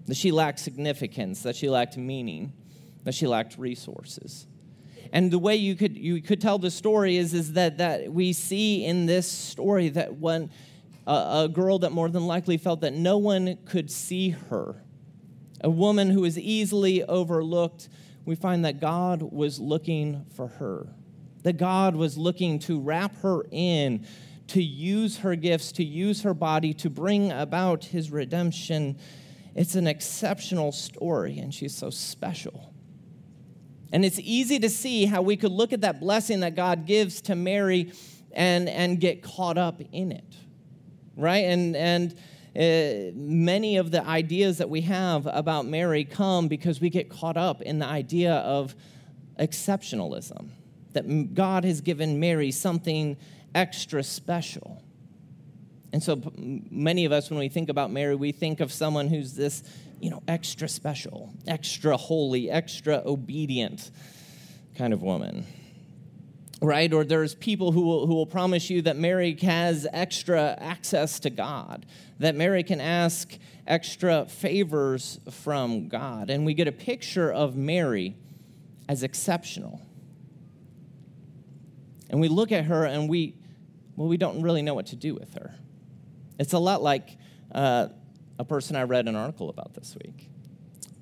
that 0.06 0.16
she 0.16 0.32
lacked 0.32 0.58
significance, 0.58 1.42
that 1.42 1.54
she 1.54 1.68
lacked 1.68 1.96
meaning 1.96 2.52
that 3.04 3.14
she 3.14 3.26
lacked 3.26 3.58
resources. 3.58 4.46
And 5.12 5.30
the 5.30 5.38
way 5.38 5.56
you 5.56 5.74
could, 5.74 5.96
you 5.96 6.22
could 6.22 6.40
tell 6.40 6.58
the 6.58 6.70
story 6.70 7.18
is, 7.18 7.34
is 7.34 7.52
that, 7.52 7.78
that 7.78 8.12
we 8.12 8.32
see 8.32 8.84
in 8.84 9.06
this 9.06 9.30
story 9.30 9.90
that 9.90 10.16
when 10.16 10.50
a, 11.06 11.44
a 11.44 11.48
girl 11.52 11.78
that 11.80 11.92
more 11.92 12.08
than 12.08 12.26
likely 12.26 12.56
felt 12.56 12.80
that 12.80 12.94
no 12.94 13.18
one 13.18 13.58
could 13.66 13.90
see 13.90 14.30
her, 14.30 14.82
a 15.60 15.70
woman 15.70 16.10
who 16.10 16.22
was 16.22 16.38
easily 16.38 17.04
overlooked, 17.04 17.88
we 18.24 18.34
find 18.34 18.64
that 18.64 18.80
God 18.80 19.22
was 19.22 19.60
looking 19.60 20.24
for 20.34 20.48
her. 20.48 20.88
That 21.42 21.56
God 21.56 21.94
was 21.94 22.16
looking 22.16 22.58
to 22.60 22.80
wrap 22.80 23.16
her 23.16 23.44
in, 23.50 24.06
to 24.48 24.62
use 24.62 25.18
her 25.18 25.34
gifts, 25.34 25.72
to 25.72 25.84
use 25.84 26.22
her 26.22 26.34
body, 26.34 26.72
to 26.74 26.88
bring 26.88 27.32
about 27.32 27.84
his 27.84 28.10
redemption. 28.10 28.96
It's 29.54 29.74
an 29.74 29.86
exceptional 29.86 30.72
story, 30.72 31.38
and 31.38 31.52
she's 31.52 31.74
so 31.74 31.90
special. 31.90 32.71
And 33.92 34.04
it's 34.04 34.18
easy 34.18 34.58
to 34.58 34.70
see 34.70 35.04
how 35.04 35.20
we 35.22 35.36
could 35.36 35.52
look 35.52 35.72
at 35.72 35.82
that 35.82 36.00
blessing 36.00 36.40
that 36.40 36.56
God 36.56 36.86
gives 36.86 37.20
to 37.22 37.34
Mary 37.34 37.92
and, 38.32 38.68
and 38.68 38.98
get 38.98 39.22
caught 39.22 39.58
up 39.58 39.82
in 39.92 40.10
it, 40.10 40.34
right? 41.16 41.44
And, 41.44 41.76
and 41.76 42.14
uh, 42.56 43.12
many 43.14 43.76
of 43.76 43.90
the 43.90 44.02
ideas 44.04 44.58
that 44.58 44.70
we 44.70 44.80
have 44.82 45.26
about 45.26 45.66
Mary 45.66 46.04
come 46.04 46.48
because 46.48 46.80
we 46.80 46.88
get 46.88 47.10
caught 47.10 47.36
up 47.36 47.60
in 47.60 47.78
the 47.78 47.86
idea 47.86 48.34
of 48.36 48.74
exceptionalism, 49.38 50.48
that 50.92 51.34
God 51.34 51.64
has 51.64 51.82
given 51.82 52.18
Mary 52.18 52.50
something 52.50 53.16
extra 53.54 54.02
special. 54.02 54.82
And 55.92 56.02
so 56.02 56.22
many 56.36 57.04
of 57.04 57.12
us, 57.12 57.28
when 57.28 57.38
we 57.38 57.50
think 57.50 57.68
about 57.68 57.90
Mary, 57.90 58.14
we 58.14 58.32
think 58.32 58.60
of 58.60 58.72
someone 58.72 59.08
who's 59.08 59.34
this 59.34 59.62
you 60.02 60.10
know, 60.10 60.20
extra 60.26 60.68
special, 60.68 61.32
extra 61.46 61.96
holy, 61.96 62.50
extra 62.50 63.00
obedient 63.06 63.92
kind 64.76 64.92
of 64.92 65.00
woman. 65.00 65.46
Right? 66.60 66.92
Or 66.92 67.04
there's 67.04 67.36
people 67.36 67.70
who 67.70 67.82
will, 67.82 68.06
who 68.08 68.14
will 68.14 68.26
promise 68.26 68.68
you 68.68 68.82
that 68.82 68.96
Mary 68.96 69.36
has 69.42 69.86
extra 69.92 70.56
access 70.58 71.20
to 71.20 71.30
God, 71.30 71.86
that 72.18 72.34
Mary 72.34 72.64
can 72.64 72.80
ask 72.80 73.32
extra 73.66 74.26
favors 74.26 75.20
from 75.30 75.88
God. 75.88 76.30
And 76.30 76.44
we 76.44 76.54
get 76.54 76.66
a 76.66 76.72
picture 76.72 77.32
of 77.32 77.56
Mary 77.56 78.16
as 78.88 79.04
exceptional. 79.04 79.80
And 82.10 82.20
we 82.20 82.28
look 82.28 82.50
at 82.50 82.64
her 82.64 82.84
and 82.84 83.08
we, 83.08 83.36
well, 83.96 84.08
we 84.08 84.16
don't 84.16 84.42
really 84.42 84.62
know 84.62 84.74
what 84.74 84.86
to 84.86 84.96
do 84.96 85.14
with 85.14 85.34
her. 85.34 85.54
It's 86.40 86.52
a 86.52 86.58
lot 86.58 86.82
like 86.82 87.16
uh, 87.52 87.88
a 88.42 88.44
person 88.44 88.74
I 88.74 88.82
read 88.82 89.06
an 89.06 89.14
article 89.14 89.48
about 89.50 89.72
this 89.72 89.96
week. 90.04 90.28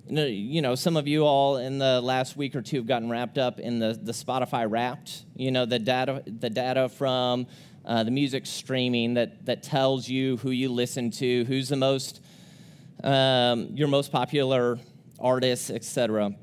You 0.07 0.61
know, 0.61 0.74
some 0.74 0.96
of 0.96 1.09
you 1.09 1.24
all 1.24 1.57
in 1.57 1.79
the 1.79 2.00
last 2.03 2.37
week 2.37 2.55
or 2.55 2.61
two 2.61 2.76
have 2.76 2.87
gotten 2.87 3.09
wrapped 3.09 3.38
up 3.38 3.59
in 3.59 3.79
the, 3.79 3.98
the 4.00 4.12
Spotify 4.12 4.70
Wrapped. 4.70 5.24
You 5.37 5.50
know, 5.50 5.64
the 5.64 5.79
data, 5.79 6.22
the 6.26 6.50
data 6.50 6.90
from 6.90 7.46
uh, 7.87 8.05
the 8.05 8.11
music 8.11 8.44
streaming 8.44 9.14
that, 9.14 9.46
that 9.46 9.62
tells 9.62 10.07
you 10.07 10.37
who 10.38 10.50
you 10.50 10.68
listen 10.68 11.11
to, 11.12 11.44
who's 11.44 11.70
the 11.70 11.76
most, 11.76 12.20
um, 13.03 13.68
your 13.72 13.88
most 13.88 14.12
popular 14.12 14.79
artists, 15.18 15.70
etc. 15.70 16.35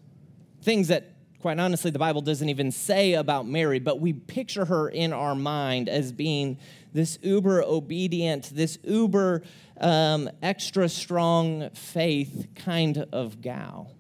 Things 0.62 0.90
that, 0.90 1.14
quite 1.40 1.60
honestly, 1.60 1.92
the 1.92 2.00
Bible 2.00 2.22
doesn't 2.22 2.50
even 2.50 2.72
say 2.72 3.14
about 3.14 3.48
Mary, 3.48 3.80
but 3.80 4.00
we 4.00 4.14
picture 4.14 4.66
her 4.66 4.90
in 4.90 5.14
our 5.14 5.36
mind 5.36 5.88
as 5.88 6.12
being 6.12 6.58
this 6.94 7.20
uber 7.22 7.62
obedient, 7.62 8.56
this 8.56 8.78
uber 8.84 9.44
um, 9.80 10.30
extra 10.42 10.90
strong 10.90 11.70
faith 11.72 12.48
kind 12.56 13.06
of 13.12 13.42
gal. 13.42 13.96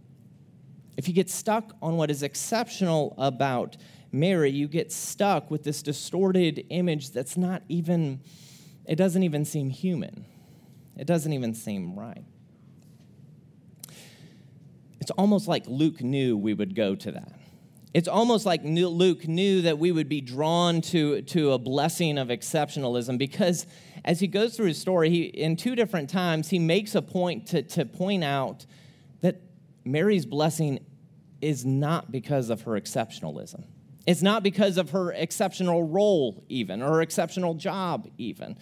If 0.98 1.08
you 1.08 1.14
get 1.14 1.30
stuck 1.30 1.76
on 1.82 1.98
what 1.98 2.12
is 2.12 2.24
exceptional 2.24 3.16
about 3.18 3.78
Mary, 4.12 4.50
you 4.50 4.68
get 4.68 4.92
stuck 4.92 5.50
with 5.50 5.64
this 5.64 5.82
distorted 5.82 6.66
image 6.70 7.12
that's 7.12 7.38
not 7.38 7.62
even, 7.70 8.22
it 8.86 8.96
doesn't 8.96 9.24
even 9.24 9.46
seem 9.46 9.70
human. 9.70 10.26
It 10.98 11.08
doesn't 11.08 11.32
even 11.32 11.54
seem 11.54 11.98
right. 11.98 12.26
It's 15.00 15.12
almost 15.12 15.48
like 15.48 15.64
Luke 15.68 16.02
knew 16.02 16.36
we 16.36 16.54
would 16.54 16.76
go 16.76 16.96
to 16.96 17.12
that. 17.14 17.39
It's 17.94 18.08
almost 18.08 18.46
like 18.46 18.62
Luke 18.64 19.28
knew 19.28 19.64
that 19.64 19.80
we 19.80 19.92
would 19.92 20.10
be 20.10 20.22
drawn 20.22 20.82
to, 20.82 21.24
to 21.24 21.54
a 21.54 21.58
blessing 21.58 22.18
of 22.20 22.28
exceptionalism 22.28 23.18
because 23.18 23.66
as 24.06 24.20
he 24.20 24.28
goes 24.28 24.56
through 24.56 24.68
his 24.68 24.78
story, 24.78 25.10
he, 25.10 25.24
in 25.24 25.56
two 25.56 25.76
different 25.76 26.10
times, 26.10 26.50
he 26.50 26.60
makes 26.60 26.94
a 26.94 27.02
point 27.02 27.48
to, 27.48 27.64
to 27.64 27.86
point 27.86 28.24
out 28.24 28.66
that 29.22 29.42
Mary's 29.84 30.26
blessing 30.26 30.80
is 31.42 31.66
not 31.66 32.12
because 32.12 32.50
of 32.50 32.62
her 32.62 32.74
exceptionalism. 32.74 33.66
It's 34.06 34.22
not 34.22 34.44
because 34.44 34.78
of 34.78 34.92
her 34.92 35.12
exceptional 35.12 35.84
role, 35.84 36.44
even, 36.48 36.82
or 36.82 36.94
her 36.94 37.02
exceptional 37.02 37.56
job, 37.56 38.08
even. 38.18 38.58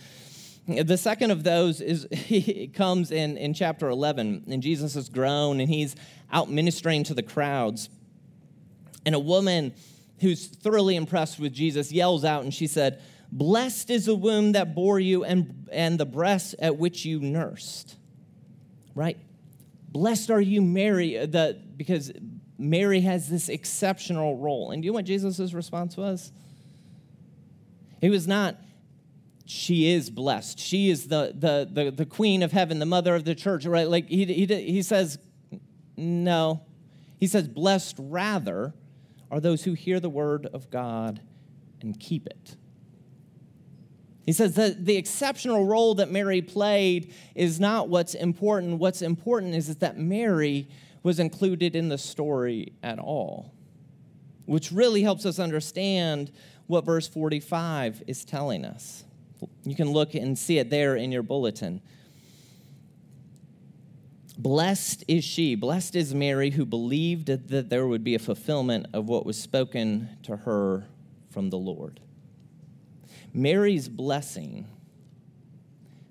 The 0.68 0.98
second 0.98 1.32
of 1.32 1.44
those 1.44 1.80
is 1.80 2.08
he 2.12 2.68
comes 2.68 3.12
in, 3.12 3.38
in 3.38 3.54
chapter 3.54 3.90
11, 3.90 4.46
and 4.48 4.64
Jesus 4.64 4.94
has 4.96 5.10
grown 5.10 5.60
and 5.60 5.70
he's 5.70 5.96
out 6.32 6.50
ministering 6.50 7.04
to 7.06 7.14
the 7.14 7.24
crowds. 7.24 7.90
And 9.08 9.16
a 9.16 9.20
woman 9.20 9.74
who's 10.20 10.48
thoroughly 10.48 10.98
impressed 10.98 11.40
with 11.40 11.54
Jesus 11.54 11.94
yells 11.94 12.26
out 12.26 12.44
and 12.44 12.54
she 12.54 12.68
said, 12.68 13.02
Blessed 13.32 13.90
is 13.90 14.08
the 14.08 14.16
womb 14.16 14.52
that 14.52 14.76
bore 14.76 15.00
you 15.00 15.24
and, 15.24 15.70
and 15.72 15.98
the 15.98 16.06
breast 16.06 16.56
at 16.60 16.76
which 16.76 17.06
you 17.06 17.22
nursed. 17.22 17.96
Right? 18.96 19.18
Blessed 19.88 20.30
are 20.30 20.42
you, 20.42 20.62
Mary, 20.62 21.18
uh, 21.18 21.26
the, 21.26 21.58
because 21.78 22.12
Mary 22.58 23.00
has 23.00 23.30
this 23.30 23.48
exceptional 23.48 24.36
role. 24.36 24.72
And 24.72 24.82
do 24.82 24.88
you 24.88 24.92
know 24.92 24.96
what 24.96 25.06
Jesus' 25.06 25.54
response 25.54 25.96
was? 25.96 26.34
He 28.02 28.10
was 28.10 28.28
not, 28.28 28.58
she 29.46 29.90
is 29.90 30.10
blessed. 30.10 30.60
She 30.60 30.90
is 30.90 31.08
the, 31.08 31.34
the, 31.34 31.70
the, 31.72 31.92
the, 31.92 32.06
queen 32.06 32.44
of 32.44 32.52
heaven, 32.52 32.80
the 32.80 32.86
mother 32.86 33.16
of 33.16 33.24
the 33.24 33.36
church, 33.36 33.66
right? 33.66 33.88
Like 33.88 34.10
he, 34.10 34.26
he, 34.26 34.46
he 34.46 34.82
says, 34.82 35.18
no. 35.96 36.66
He 37.22 37.28
says, 37.28 37.48
blessed 37.48 37.96
rather 38.00 38.74
are 39.32 39.40
those 39.40 39.64
who 39.64 39.74
hear 39.74 40.00
the 40.00 40.10
word 40.10 40.46
of 40.48 40.70
God 40.70 41.22
and 41.82 42.00
keep 42.00 42.26
it. 42.28 42.56
He 44.26 44.34
says 44.34 44.56
that 44.56 44.86
the 44.86 44.98
exceptional 44.98 45.66
role 45.66 45.96
that 45.96 46.12
Mary 46.12 46.42
played 46.42 47.14
is 47.34 47.60
not 47.60 47.88
what's 47.88 48.14
important. 48.14 48.78
What's 48.80 49.02
important 49.02 49.56
is 49.56 49.74
that 49.78 49.98
Mary 49.98 50.68
was 51.02 51.20
included 51.20 51.76
in 51.76 51.88
the 51.88 51.98
story 51.98 52.74
at 52.84 53.00
all, 53.00 53.54
which 54.46 54.72
really 54.72 55.02
helps 55.02 55.26
us 55.26 55.40
understand 55.40 56.32
what 56.68 56.84
verse 56.84 57.08
45 57.08 58.04
is 58.08 58.26
telling 58.26 58.66
us. 58.66 59.06
You 59.64 59.76
can 59.76 59.92
look 59.92 60.14
and 60.14 60.38
see 60.38 60.58
it 60.58 60.70
there 60.70 60.98
in 60.98 61.12
your 61.12 61.24
bulletin. 61.24 61.82
Blessed 64.38 65.04
is 65.08 65.24
she, 65.24 65.56
blessed 65.56 65.96
is 65.96 66.14
Mary, 66.14 66.52
who 66.52 66.66
believed 66.66 67.28
that 67.28 67.70
there 67.70 67.88
would 67.88 68.04
be 68.04 68.14
a 68.14 68.20
fulfillment 68.20 68.86
of 68.94 69.10
what 69.10 69.26
was 69.26 69.40
spoken 69.40 70.10
to 70.24 70.38
her 70.38 70.88
from 71.32 71.50
the 71.50 71.58
Lord. 71.58 72.00
Mary's 73.34 73.90
blessing, 73.90 74.68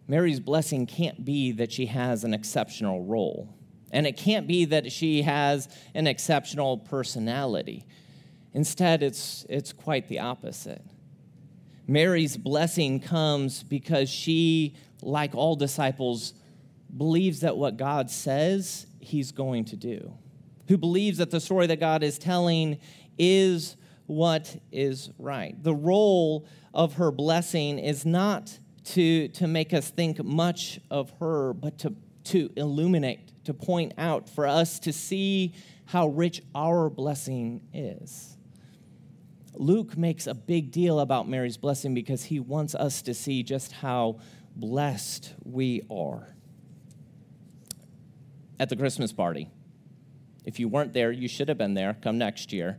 Mary's 0.08 0.40
blessing 0.40 0.86
can't 0.86 1.24
be 1.24 1.52
that 1.52 1.72
she 1.72 1.86
has 1.86 2.24
an 2.24 2.34
exceptional 2.34 3.04
role. 3.04 3.48
And 3.92 4.06
it 4.06 4.16
can't 4.16 4.46
be 4.46 4.64
that 4.66 4.90
she 4.90 5.22
has 5.22 5.68
an 5.94 6.06
exceptional 6.06 6.78
personality. 6.78 7.84
Instead, 8.52 9.02
it's, 9.02 9.46
it's 9.48 9.72
quite 9.72 10.08
the 10.08 10.18
opposite. 10.18 10.82
Mary's 11.86 12.36
blessing 12.36 12.98
comes 12.98 13.62
because 13.62 14.08
she, 14.08 14.74
like 15.02 15.34
all 15.34 15.54
disciples, 15.54 16.34
believes 16.96 17.40
that 17.40 17.56
what 17.56 17.76
God 17.76 18.10
says 18.10 18.86
he's 19.00 19.32
going 19.32 19.64
to 19.66 19.76
do, 19.76 20.12
who 20.68 20.76
believes 20.76 21.18
that 21.18 21.30
the 21.30 21.40
story 21.40 21.66
that 21.68 21.80
God 21.80 22.02
is 22.02 22.18
telling 22.18 22.78
is 23.18 23.76
what 24.06 24.56
is 24.72 25.10
right. 25.18 25.60
The 25.62 25.74
role 25.74 26.46
of 26.72 26.94
her 26.94 27.10
blessing 27.10 27.78
is 27.78 28.04
not 28.06 28.58
to, 28.84 29.28
to 29.28 29.46
make 29.46 29.72
us 29.72 29.90
think 29.90 30.22
much 30.22 30.80
of 30.90 31.12
her, 31.18 31.52
but 31.52 31.78
to, 31.78 31.94
to 32.24 32.50
illuminate, 32.56 33.32
to 33.44 33.54
point 33.54 33.94
out, 33.98 34.28
for 34.28 34.46
us 34.46 34.78
to 34.80 34.92
see 34.92 35.54
how 35.86 36.08
rich 36.08 36.42
our 36.54 36.88
blessing 36.88 37.62
is. 37.72 38.36
Luke 39.54 39.96
makes 39.96 40.26
a 40.26 40.34
big 40.34 40.70
deal 40.70 41.00
about 41.00 41.28
Mary's 41.28 41.56
blessing 41.56 41.94
because 41.94 42.24
he 42.24 42.38
wants 42.38 42.74
us 42.74 43.02
to 43.02 43.14
see 43.14 43.42
just 43.42 43.72
how 43.72 44.20
blessed 44.54 45.34
we 45.44 45.82
are. 45.90 46.35
At 48.58 48.68
the 48.68 48.76
Christmas 48.76 49.12
party, 49.12 49.50
if 50.44 50.58
you 50.58 50.68
weren't 50.68 50.92
there, 50.92 51.12
you 51.12 51.28
should 51.28 51.48
have 51.48 51.58
been 51.58 51.74
there. 51.74 51.96
Come 52.00 52.18
next 52.18 52.52
year. 52.52 52.78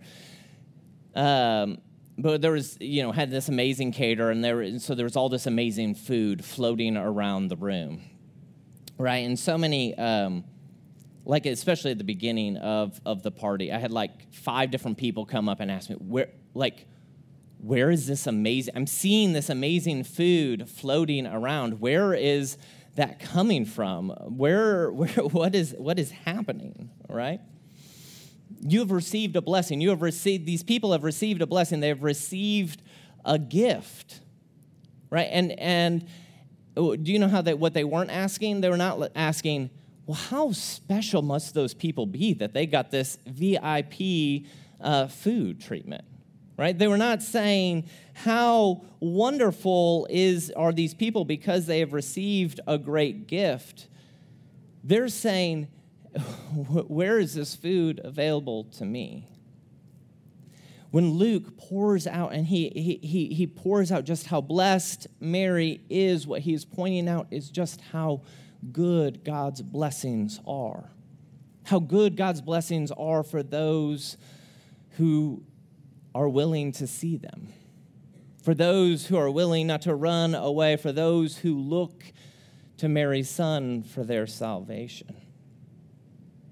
Um, 1.14 1.80
but 2.18 2.42
there 2.42 2.52
was, 2.52 2.78
you 2.80 3.04
know, 3.04 3.12
had 3.12 3.30
this 3.30 3.48
amazing 3.48 3.92
cater, 3.92 4.32
and 4.32 4.44
there, 4.44 4.62
and 4.62 4.82
so 4.82 4.96
there 4.96 5.04
was 5.04 5.16
all 5.16 5.30
this 5.30 5.46
amazing 5.46 5.94
food 5.96 6.44
floating 6.44 6.98
around 6.98 7.50
the 7.50 7.56
room, 7.56 8.02
right? 8.98 9.26
And 9.26 9.38
so 9.38 9.58
many, 9.58 9.96
um, 9.98 10.44
like 11.26 11.46
especially 11.46 11.92
at 11.92 12.00
the 12.00 12.04
beginning 12.04 12.58
of 12.58 13.00
of 13.06 13.22
the 13.22 13.32
party, 13.32 13.72
I 13.72 13.78
had 13.78 13.92
like 13.92 14.34
five 14.34 14.72
different 14.72 14.98
people 14.98 15.26
come 15.26 15.48
up 15.48 15.60
and 15.60 15.70
ask 15.70 15.90
me 15.90 15.96
where 15.98 16.30
like, 16.56 16.88
where 17.60 17.92
is 17.92 18.08
this 18.08 18.26
amazing? 18.26 18.76
I'm 18.76 18.88
seeing 18.88 19.34
this 19.34 19.50
amazing 19.50 20.04
food 20.04 20.68
floating 20.70 21.28
around. 21.28 21.80
Where 21.80 22.14
is 22.14 22.58
that 22.98 23.20
coming 23.20 23.66
from? 23.66 24.10
Where, 24.10 24.92
where 24.92 25.10
what 25.32 25.56
is 25.56 25.74
what 25.78 25.98
is 25.98 26.12
happening, 26.12 26.90
right? 27.10 27.40
You 28.62 28.80
have 28.80 28.92
received 28.92 29.36
a 29.36 29.42
blessing. 29.42 29.82
You 29.82 29.90
have 29.90 30.02
received 30.02 30.46
these 30.46 30.64
people 30.64 30.92
have 30.92 31.04
received 31.04 31.42
a 31.42 31.48
blessing. 31.48 31.80
They 31.80 31.88
have 31.88 32.04
received 32.04 32.82
a 33.24 33.40
gift. 33.40 34.22
Right? 35.10 35.30
And 35.32 35.58
and 35.60 36.08
oh, 36.76 36.96
do 36.96 37.12
you 37.12 37.20
know 37.20 37.28
how 37.28 37.42
they 37.42 37.54
what 37.54 37.74
they 37.74 37.84
weren't 37.84 38.12
asking? 38.12 38.62
They 38.62 38.70
were 38.70 38.78
not 38.78 39.12
asking, 39.16 39.70
well, 40.06 40.16
how 40.16 40.52
special 40.52 41.22
must 41.22 41.54
those 41.54 41.74
people 41.74 42.06
be 42.06 42.34
that 42.36 42.54
they 42.54 42.66
got 42.66 42.92
this 42.92 43.18
VIP 43.26 44.46
uh, 44.82 45.08
food 45.08 45.62
treatment? 45.62 46.04
Right? 46.58 46.78
They 46.78 46.88
were 46.88 46.98
not 46.98 47.22
saying 47.22 47.88
how 48.14 48.84
wonderful 49.00 50.08
is 50.10 50.52
are 50.56 50.74
these 50.74 50.96
people 50.96 51.24
because 51.24 51.68
they 51.68 51.80
have 51.80 51.94
received 51.94 52.60
a 52.66 52.80
great 52.80 53.28
gift. 53.28 53.88
They're 54.84 55.08
saying, 55.08 55.68
where 56.56 57.20
is 57.20 57.36
this 57.36 57.56
food 57.56 58.02
available 58.04 58.64
to 58.78 58.86
me? 58.86 59.28
When 60.90 61.12
Luke 61.12 61.58
pours 61.58 62.08
out 62.08 62.34
and 62.34 62.48
he, 62.48 62.70
he, 62.70 63.00
he, 63.06 63.36
he 63.36 63.46
pours 63.46 63.92
out 63.92 64.06
just 64.06 64.28
how 64.28 64.42
blessed 64.42 65.06
Mary 65.20 65.82
is, 65.90 66.26
what 66.26 66.42
he 66.42 66.54
is 66.54 66.66
pointing 66.66 67.08
out 67.08 67.28
is 67.30 67.52
just 67.52 67.82
how 67.92 68.22
good 68.72 69.24
God's 69.24 69.62
blessings 69.62 70.40
are. 70.48 70.90
How 71.66 71.80
good 71.80 72.16
God's 72.16 72.42
blessings 72.42 72.92
are 72.92 73.22
for 73.22 73.44
those 73.44 74.18
who 74.92 75.44
are 76.18 76.30
willing 76.30 76.72
to 76.74 76.88
see 76.88 77.18
them. 77.18 77.48
For 78.44 78.54
those 78.54 79.08
who 79.08 79.18
are 79.18 79.30
willing 79.30 79.68
not 79.68 79.82
to 79.84 79.94
run 79.94 80.36
away, 80.36 80.76
for 80.78 80.92
those 80.92 81.38
who 81.38 81.58
look 81.58 82.04
to 82.78 82.88
Mary's 82.88 83.30
son 83.30 83.84
for 83.84 84.04
their 84.04 84.28
salvation. 84.28 85.16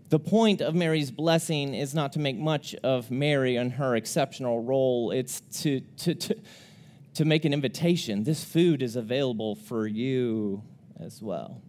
The 0.10 0.20
point 0.20 0.62
of 0.62 0.76
Mary's 0.76 1.12
blessing 1.12 1.74
is 1.74 1.94
not 1.94 2.14
to 2.14 2.20
make 2.20 2.38
much 2.38 2.76
of 2.84 3.10
Mary 3.10 3.56
and 3.56 3.72
her 3.74 3.96
exceptional 3.96 4.62
role, 4.62 5.12
it's 5.12 5.42
to, 5.62 5.80
to, 5.80 6.16
to, 6.16 6.36
to 7.16 7.26
make 7.26 7.46
an 7.46 7.54
invitation. 7.54 8.24
This 8.24 8.44
food 8.44 8.82
is 8.82 8.96
available 8.96 9.56
for 9.56 9.88
you 9.88 10.64
as 11.00 11.22
well 11.22 11.62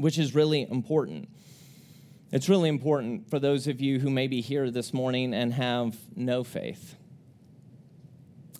which 0.00 0.18
is 0.18 0.34
really 0.34 0.68
important. 0.70 1.28
It's 2.32 2.48
really 2.48 2.68
important 2.68 3.28
for 3.28 3.40
those 3.40 3.66
of 3.66 3.80
you 3.80 3.98
who 3.98 4.08
may 4.08 4.28
be 4.28 4.40
here 4.40 4.70
this 4.70 4.94
morning 4.94 5.34
and 5.34 5.52
have 5.52 5.96
no 6.14 6.44
faith, 6.44 6.94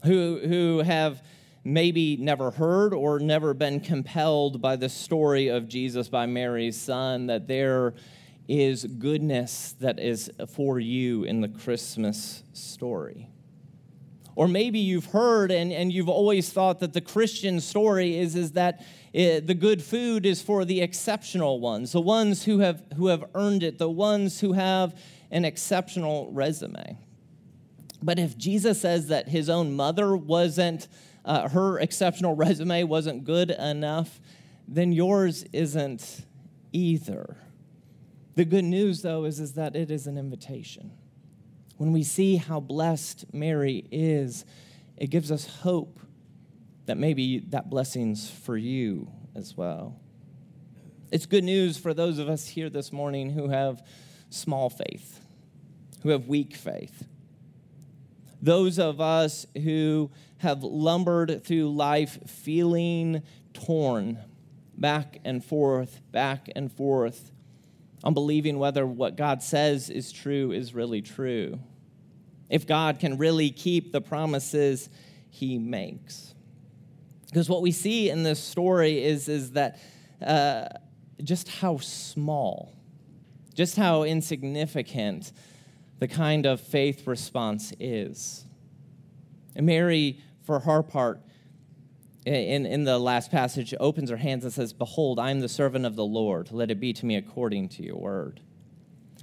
who, 0.03 0.41
who 0.43 0.79
have 0.79 1.23
maybe 1.63 2.17
never 2.17 2.51
heard 2.51 2.93
or 2.93 3.21
never 3.21 3.55
been 3.55 3.79
compelled 3.79 4.61
by 4.61 4.75
the 4.75 4.89
story 4.89 5.47
of 5.47 5.69
Jesus 5.69 6.09
by 6.09 6.27
Mary's 6.27 6.77
son, 6.77 7.29
that 7.29 7.47
there 7.47 7.95
is 8.49 8.85
goodness 8.87 9.77
that 9.79 10.01
is 10.01 10.29
for 10.49 10.81
you 10.81 11.23
in 11.23 11.41
the 11.41 11.49
Christmas 11.49 12.43
story. 12.53 13.31
Or 14.35 14.49
maybe 14.49 14.81
you've 14.81 15.07
heard 15.07 15.53
and, 15.53 15.73
and 15.73 15.93
you've 15.93 16.09
always 16.09 16.51
thought 16.51 16.81
that 16.81 16.93
the 16.93 17.01
Christian 17.01 17.61
story 17.61 18.19
is, 18.19 18.35
is 18.35 18.53
that 18.53 18.85
it, 19.12 19.46
the 19.46 19.55
good 19.55 19.83
food 19.83 20.25
is 20.25 20.40
for 20.40 20.64
the 20.64 20.81
exceptional 20.81 21.61
ones, 21.61 21.92
the 21.92 22.01
ones 22.01 22.44
who 22.44 22.61
have, 22.61 22.83
who 22.96 23.09
have 23.09 23.25
earned 23.35 23.62
it, 23.62 23.79
the 23.79 23.90
ones 23.90 24.40
who 24.40 24.53
have 24.53 24.94
an 25.31 25.44
exceptional 25.44 26.31
resume. 26.33 26.96
But 28.03 28.18
if 28.18 28.38
Jesus 28.38 28.81
says 28.81 29.09
that 29.09 29.29
his 29.29 29.51
own 29.51 29.75
mother 29.75 30.16
wasn't, 30.16 30.88
uh, 31.25 31.49
her 31.49 31.79
exceptional 31.79 32.35
resume 32.35 32.85
wasn't 32.85 33.25
good 33.25 33.51
enough, 33.51 34.20
then 34.68 34.92
yours 34.92 35.44
isn't 35.53 36.25
either. 36.73 37.37
The 38.37 38.44
good 38.44 38.64
news, 38.64 39.03
though, 39.03 39.25
is, 39.25 39.40
is 39.40 39.55
that 39.55 39.75
it 39.75 39.90
is 39.90 40.07
an 40.07 40.16
invitation. 40.16 40.92
When 41.77 41.92
we 41.92 42.05
see 42.05 42.37
how 42.37 42.61
blessed 42.61 43.35
Mary 43.35 43.87
is, 43.90 44.44
it 44.96 45.11
gives 45.11 45.33
us 45.33 45.46
hope 45.46 45.99
that 46.90 46.98
maybe 46.98 47.38
that 47.50 47.70
blessing's 47.70 48.29
for 48.29 48.57
you 48.57 49.09
as 49.37 49.57
well. 49.57 49.94
It's 51.12 51.24
good 51.24 51.44
news 51.44 51.79
for 51.79 51.94
those 51.94 52.18
of 52.18 52.29
us 52.29 52.48
here 52.48 52.68
this 52.68 52.92
morning 52.92 53.31
who 53.31 53.48
have 53.48 53.87
small 54.29 54.68
faith, 54.68 55.20
who 56.03 56.09
have 56.09 56.26
weak 56.26 56.57
faith. 56.57 57.07
Those 58.42 58.81
of 58.81 59.00
us 59.00 59.46
who 59.62 60.11
have 60.38 60.64
lumbered 60.64 61.44
through 61.44 61.72
life 61.76 62.18
feeling 62.29 63.22
torn 63.53 64.18
back 64.76 65.20
and 65.24 65.44
forth, 65.44 66.00
back 66.11 66.48
and 66.57 66.72
forth, 66.72 67.31
unbelieving 68.03 68.59
whether 68.59 68.85
what 68.85 69.14
God 69.14 69.44
says 69.44 69.90
is 69.90 70.11
true 70.11 70.50
is 70.50 70.74
really 70.74 71.03
true. 71.03 71.61
If 72.48 72.66
God 72.66 72.98
can 72.98 73.16
really 73.16 73.50
keep 73.50 73.92
the 73.92 74.00
promises 74.00 74.88
he 75.29 75.57
makes. 75.57 76.35
Because 77.31 77.49
what 77.49 77.62
we 77.62 77.71
see 77.71 78.11
in 78.11 78.25
this 78.25 78.43
story 78.43 79.03
is, 79.03 79.29
is 79.29 79.53
that 79.53 79.79
uh, 80.25 80.66
just 81.23 81.49
how 81.49 81.79
small, 81.79 82.75
just 83.55 83.77
how 83.77 84.03
insignificant 84.03 85.33
the 86.01 86.09
kind 86.09 86.45
of 86.45 86.61
faith 86.61 87.07
response 87.07 87.73
is. 87.79 88.45
And 89.55 89.66
Mary, 89.66 90.21
for 90.43 90.61
her 90.61 90.83
part, 90.83 91.21
in, 92.27 92.66
in 92.66 92.85
the 92.85 92.99
last 92.99 93.31
passage, 93.31 93.75
opens 93.79 94.11
her 94.11 94.16
hands 94.16 94.45
and 94.45 94.53
says, 94.53 94.73
Behold, 94.73 95.19
I 95.19 95.31
am 95.31 95.40
the 95.40 95.49
servant 95.49 95.87
of 95.87 95.97
the 95.97 96.05
Lord. 96.05 96.51
Let 96.51 96.71
it 96.71 96.81
be 96.81 96.93
to 96.95 97.07
me 97.07 97.16
according 97.16 97.69
to 97.71 97.83
your 97.83 97.97
word. 97.97 98.40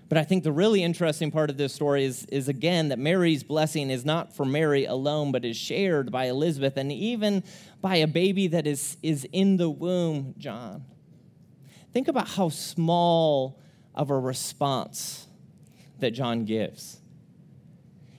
But 0.10 0.18
I 0.18 0.24
think 0.24 0.44
the 0.44 0.52
really 0.52 0.84
interesting 0.84 1.32
part 1.32 1.50
of 1.50 1.58
this 1.58 1.74
story 1.74 2.06
is, 2.06 2.26
is 2.26 2.48
again 2.48 2.90
that 2.90 3.00
Mary's 3.00 3.44
blessing 3.44 3.90
is 3.90 4.06
not 4.06 4.34
for 4.34 4.46
Mary 4.46 4.86
alone, 4.86 5.32
but 5.32 5.44
is 5.44 5.58
shared 5.58 6.12
by 6.12 6.26
Elizabeth 6.26 6.78
and 6.78 6.92
even 6.92 7.44
by 7.82 7.98
a 7.98 8.08
baby 8.08 8.48
that 8.48 8.66
is, 8.66 8.98
is 9.04 9.28
in 9.34 9.58
the 9.58 9.70
womb, 9.70 10.34
John. 10.38 10.86
Think 11.92 12.08
about 12.08 12.30
how 12.30 12.50
small 12.50 13.60
of 13.94 14.10
a 14.10 14.18
response 14.18 15.28
that 16.00 16.12
John 16.12 16.46
gives. 16.46 17.02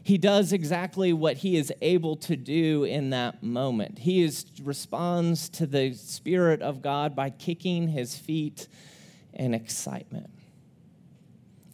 He 0.02 0.18
does 0.18 0.52
exactly 0.52 1.12
what 1.12 1.38
he 1.38 1.56
is 1.56 1.72
able 1.82 2.16
to 2.16 2.34
do 2.34 2.84
in 2.84 3.10
that 3.10 3.42
moment. 3.42 3.98
He 3.98 4.22
is, 4.22 4.46
responds 4.62 5.48
to 5.50 5.66
the 5.66 5.92
Spirit 5.92 6.62
of 6.62 6.82
God 6.82 7.14
by 7.14 7.30
kicking 7.30 7.88
his 7.88 8.16
feet 8.16 8.68
in 9.34 9.54
excitement. 9.54 10.30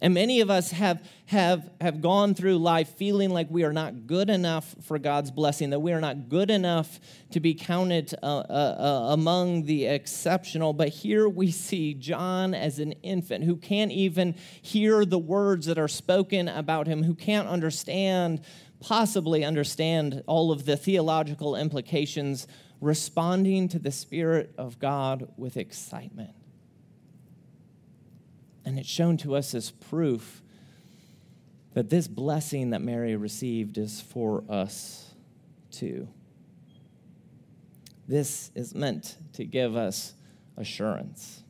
And 0.01 0.13
many 0.13 0.41
of 0.41 0.49
us 0.49 0.71
have, 0.71 1.01
have, 1.27 1.69
have 1.79 2.01
gone 2.01 2.35
through 2.35 2.57
life 2.57 2.89
feeling 2.97 3.29
like 3.29 3.49
we 3.49 3.63
are 3.63 3.71
not 3.71 4.07
good 4.07 4.29
enough 4.29 4.75
for 4.81 4.99
God's 4.99 5.31
blessing, 5.31 5.69
that 5.69 5.79
we 5.79 5.93
are 5.93 6.01
not 6.01 6.27
good 6.27 6.51
enough 6.51 6.99
to 7.31 7.39
be 7.39 7.53
counted 7.53 8.13
uh, 8.21 8.25
uh, 8.25 8.41
uh, 8.49 9.13
among 9.13 9.63
the 9.63 9.85
exceptional. 9.85 10.73
But 10.73 10.89
here 10.89 11.29
we 11.29 11.49
see 11.49 11.93
John 11.93 12.53
as 12.53 12.79
an 12.79 12.91
infant 13.03 13.45
who 13.45 13.55
can't 13.55 13.91
even 13.91 14.35
hear 14.61 15.05
the 15.05 15.17
words 15.19 15.65
that 15.67 15.77
are 15.77 15.87
spoken 15.87 16.49
about 16.49 16.87
him, 16.87 17.01
who 17.01 17.15
can't 17.15 17.47
understand, 17.47 18.41
possibly 18.81 19.45
understand 19.45 20.23
all 20.27 20.51
of 20.51 20.65
the 20.65 20.75
theological 20.75 21.55
implications, 21.55 22.47
responding 22.81 23.69
to 23.69 23.79
the 23.79 23.91
Spirit 23.91 24.53
of 24.57 24.77
God 24.77 25.31
with 25.37 25.55
excitement. 25.55 26.31
And 28.65 28.79
it's 28.79 28.89
shown 28.89 29.17
to 29.17 29.35
us 29.35 29.53
as 29.53 29.71
proof 29.71 30.41
that 31.73 31.89
this 31.89 32.07
blessing 32.07 32.71
that 32.71 32.81
Mary 32.81 33.15
received 33.15 33.77
is 33.77 34.01
for 34.01 34.43
us 34.49 35.13
too. 35.71 36.07
This 38.07 38.51
is 38.55 38.73
meant 38.73 39.17
to 39.33 39.45
give 39.45 39.75
us 39.75 40.13
assurance. 40.57 41.43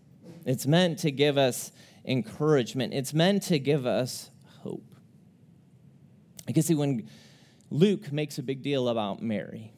It's 0.46 0.66
meant 0.66 1.00
to 1.00 1.12
give 1.12 1.38
us 1.38 1.72
encouragement. 2.06 2.94
It's 2.94 3.14
meant 3.14 3.44
to 3.44 3.60
give 3.60 3.86
us 3.86 4.30
hope. 4.62 4.96
I 6.48 6.52
can 6.52 6.64
see 6.64 6.76
when 6.76 7.10
Luke 7.70 8.12
makes 8.12 8.38
a 8.38 8.44
big 8.44 8.62
deal 8.62 8.90
about 8.90 9.22
Mary, 9.22 9.74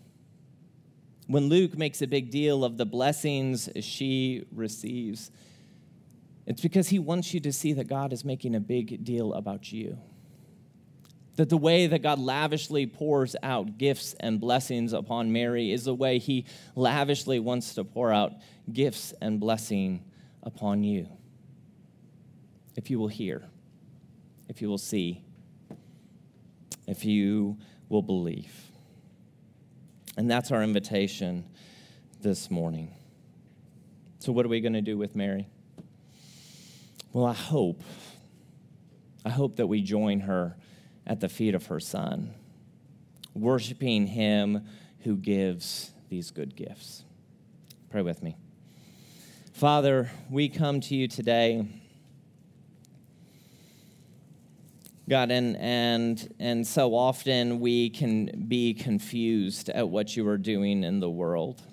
when 1.28 1.50
Luke 1.50 1.78
makes 1.78 2.02
a 2.02 2.08
big 2.08 2.32
deal 2.32 2.64
of 2.64 2.78
the 2.78 2.86
blessings 2.86 3.70
she 3.82 4.46
receives, 4.52 5.32
it's 6.48 6.62
because 6.62 6.88
he 6.88 6.98
wants 6.98 7.34
you 7.34 7.42
to 7.42 7.52
see 7.52 7.74
that 7.74 7.90
God 7.90 8.14
is 8.14 8.24
making 8.24 8.56
a 8.56 8.62
big 8.62 9.04
deal 9.04 9.34
about 9.34 9.74
you. 9.74 10.00
That 11.36 11.50
the 11.50 11.58
way 11.58 11.88
that 11.88 12.02
God 12.02 12.20
lavishly 12.20 12.88
pours 12.88 13.36
out 13.44 13.78
gifts 13.78 14.16
and 14.22 14.40
blessings 14.40 14.94
upon 14.94 15.34
Mary 15.34 15.74
is 15.74 15.84
the 15.84 15.94
way 15.94 16.20
he 16.20 16.46
lavishly 16.74 17.40
wants 17.40 17.76
to 17.76 17.84
pour 17.84 18.14
out 18.14 18.32
gifts 18.72 19.14
and 19.22 19.42
blessing 19.42 20.06
upon 20.42 20.86
you. 20.86 21.10
If 22.78 22.90
you 22.90 22.98
will 22.98 23.10
hear, 23.10 23.44
if 24.48 24.62
you 24.62 24.70
will 24.70 24.78
see, 24.78 25.22
if 26.88 27.04
you 27.04 27.58
will 27.90 28.02
believe. 28.02 28.54
And 30.16 30.32
that's 30.32 30.52
our 30.52 30.64
invitation 30.64 31.44
this 32.22 32.50
morning. 32.50 32.96
So, 34.20 34.32
what 34.32 34.46
are 34.46 34.50
we 34.50 34.62
going 34.62 34.74
to 34.74 34.82
do 34.82 34.98
with 34.98 35.14
Mary? 35.14 35.50
Well, 37.18 37.26
I 37.26 37.34
hope, 37.34 37.82
I 39.26 39.32
hope 39.32 39.56
that 39.56 39.66
we 39.66 39.82
join 39.82 40.20
her 40.20 40.56
at 41.08 41.20
the 41.20 41.28
feet 41.28 41.56
of 41.56 41.66
her 41.66 41.80
son, 41.80 42.36
worshiping 43.34 44.06
him 44.06 44.68
who 45.00 45.18
gives 45.18 45.90
these 46.10 46.30
good 46.30 46.56
gifts. 46.56 47.06
Pray 47.90 48.04
with 48.04 48.22
me. 48.22 48.38
Father, 49.52 50.12
we 50.30 50.48
come 50.48 50.80
to 50.82 50.96
you 50.96 51.08
today. 51.08 51.68
God, 55.10 55.32
and, 55.32 55.58
and, 55.58 56.36
and 56.40 56.68
so 56.68 56.94
often 56.94 57.60
we 57.60 57.90
can 57.90 58.46
be 58.48 58.76
confused 58.76 59.70
at 59.70 59.90
what 59.90 60.16
you 60.16 60.28
are 60.28 60.38
doing 60.38 60.84
in 60.84 61.00
the 61.00 61.10
world. 61.10 61.64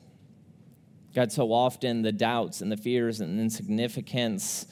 God, 1.15 1.31
so 1.31 1.53
often 1.53 2.01
the 2.01 2.13
doubts 2.13 2.63
and 2.63 2.73
the 2.73 2.79
fears 2.79 3.21
and 3.21 3.39
insignificance, 3.39 4.65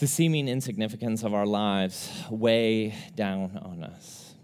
the 0.00 0.06
seeming 0.06 0.48
insignificance 0.48 1.22
of 1.22 1.34
our 1.34 1.44
lives 1.44 2.10
weigh 2.30 2.94
down 3.14 3.60
on 3.62 3.84
us. 3.84 4.34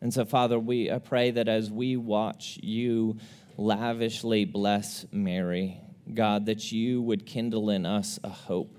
And 0.00 0.12
so, 0.12 0.24
Father, 0.24 0.58
we 0.58 0.90
I 0.90 0.98
pray 0.98 1.30
that 1.32 1.48
as 1.48 1.70
we 1.70 1.98
watch 1.98 2.58
you 2.62 3.18
lavishly 3.58 4.46
bless 4.46 5.04
Mary, 5.12 5.78
God, 6.14 6.46
that 6.46 6.72
you 6.72 7.02
would 7.02 7.26
kindle 7.26 7.68
in 7.68 7.84
us 7.84 8.18
a 8.24 8.30
hope 8.30 8.78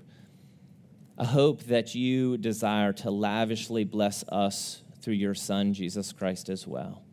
a 1.18 1.24
hope 1.24 1.62
that 1.64 1.94
you 1.94 2.36
desire 2.36 2.92
to 2.92 3.10
lavishly 3.10 3.84
bless 3.84 4.24
us 4.28 4.82
through 5.02 5.14
your 5.14 5.34
Son, 5.34 5.72
Jesus 5.72 6.10
Christ, 6.10 6.48
as 6.48 6.66
well. 6.66 7.04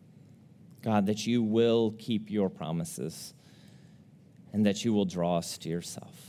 God, 0.82 1.06
that 1.06 1.28
you 1.28 1.44
will 1.44 1.94
keep 2.00 2.32
your 2.32 2.50
promises 2.50 3.36
and 4.52 4.66
that 4.66 4.84
you 4.84 4.94
will 4.94 5.06
draw 5.06 5.38
us 5.38 5.60
to 5.60 5.70
yourself. 5.70 6.29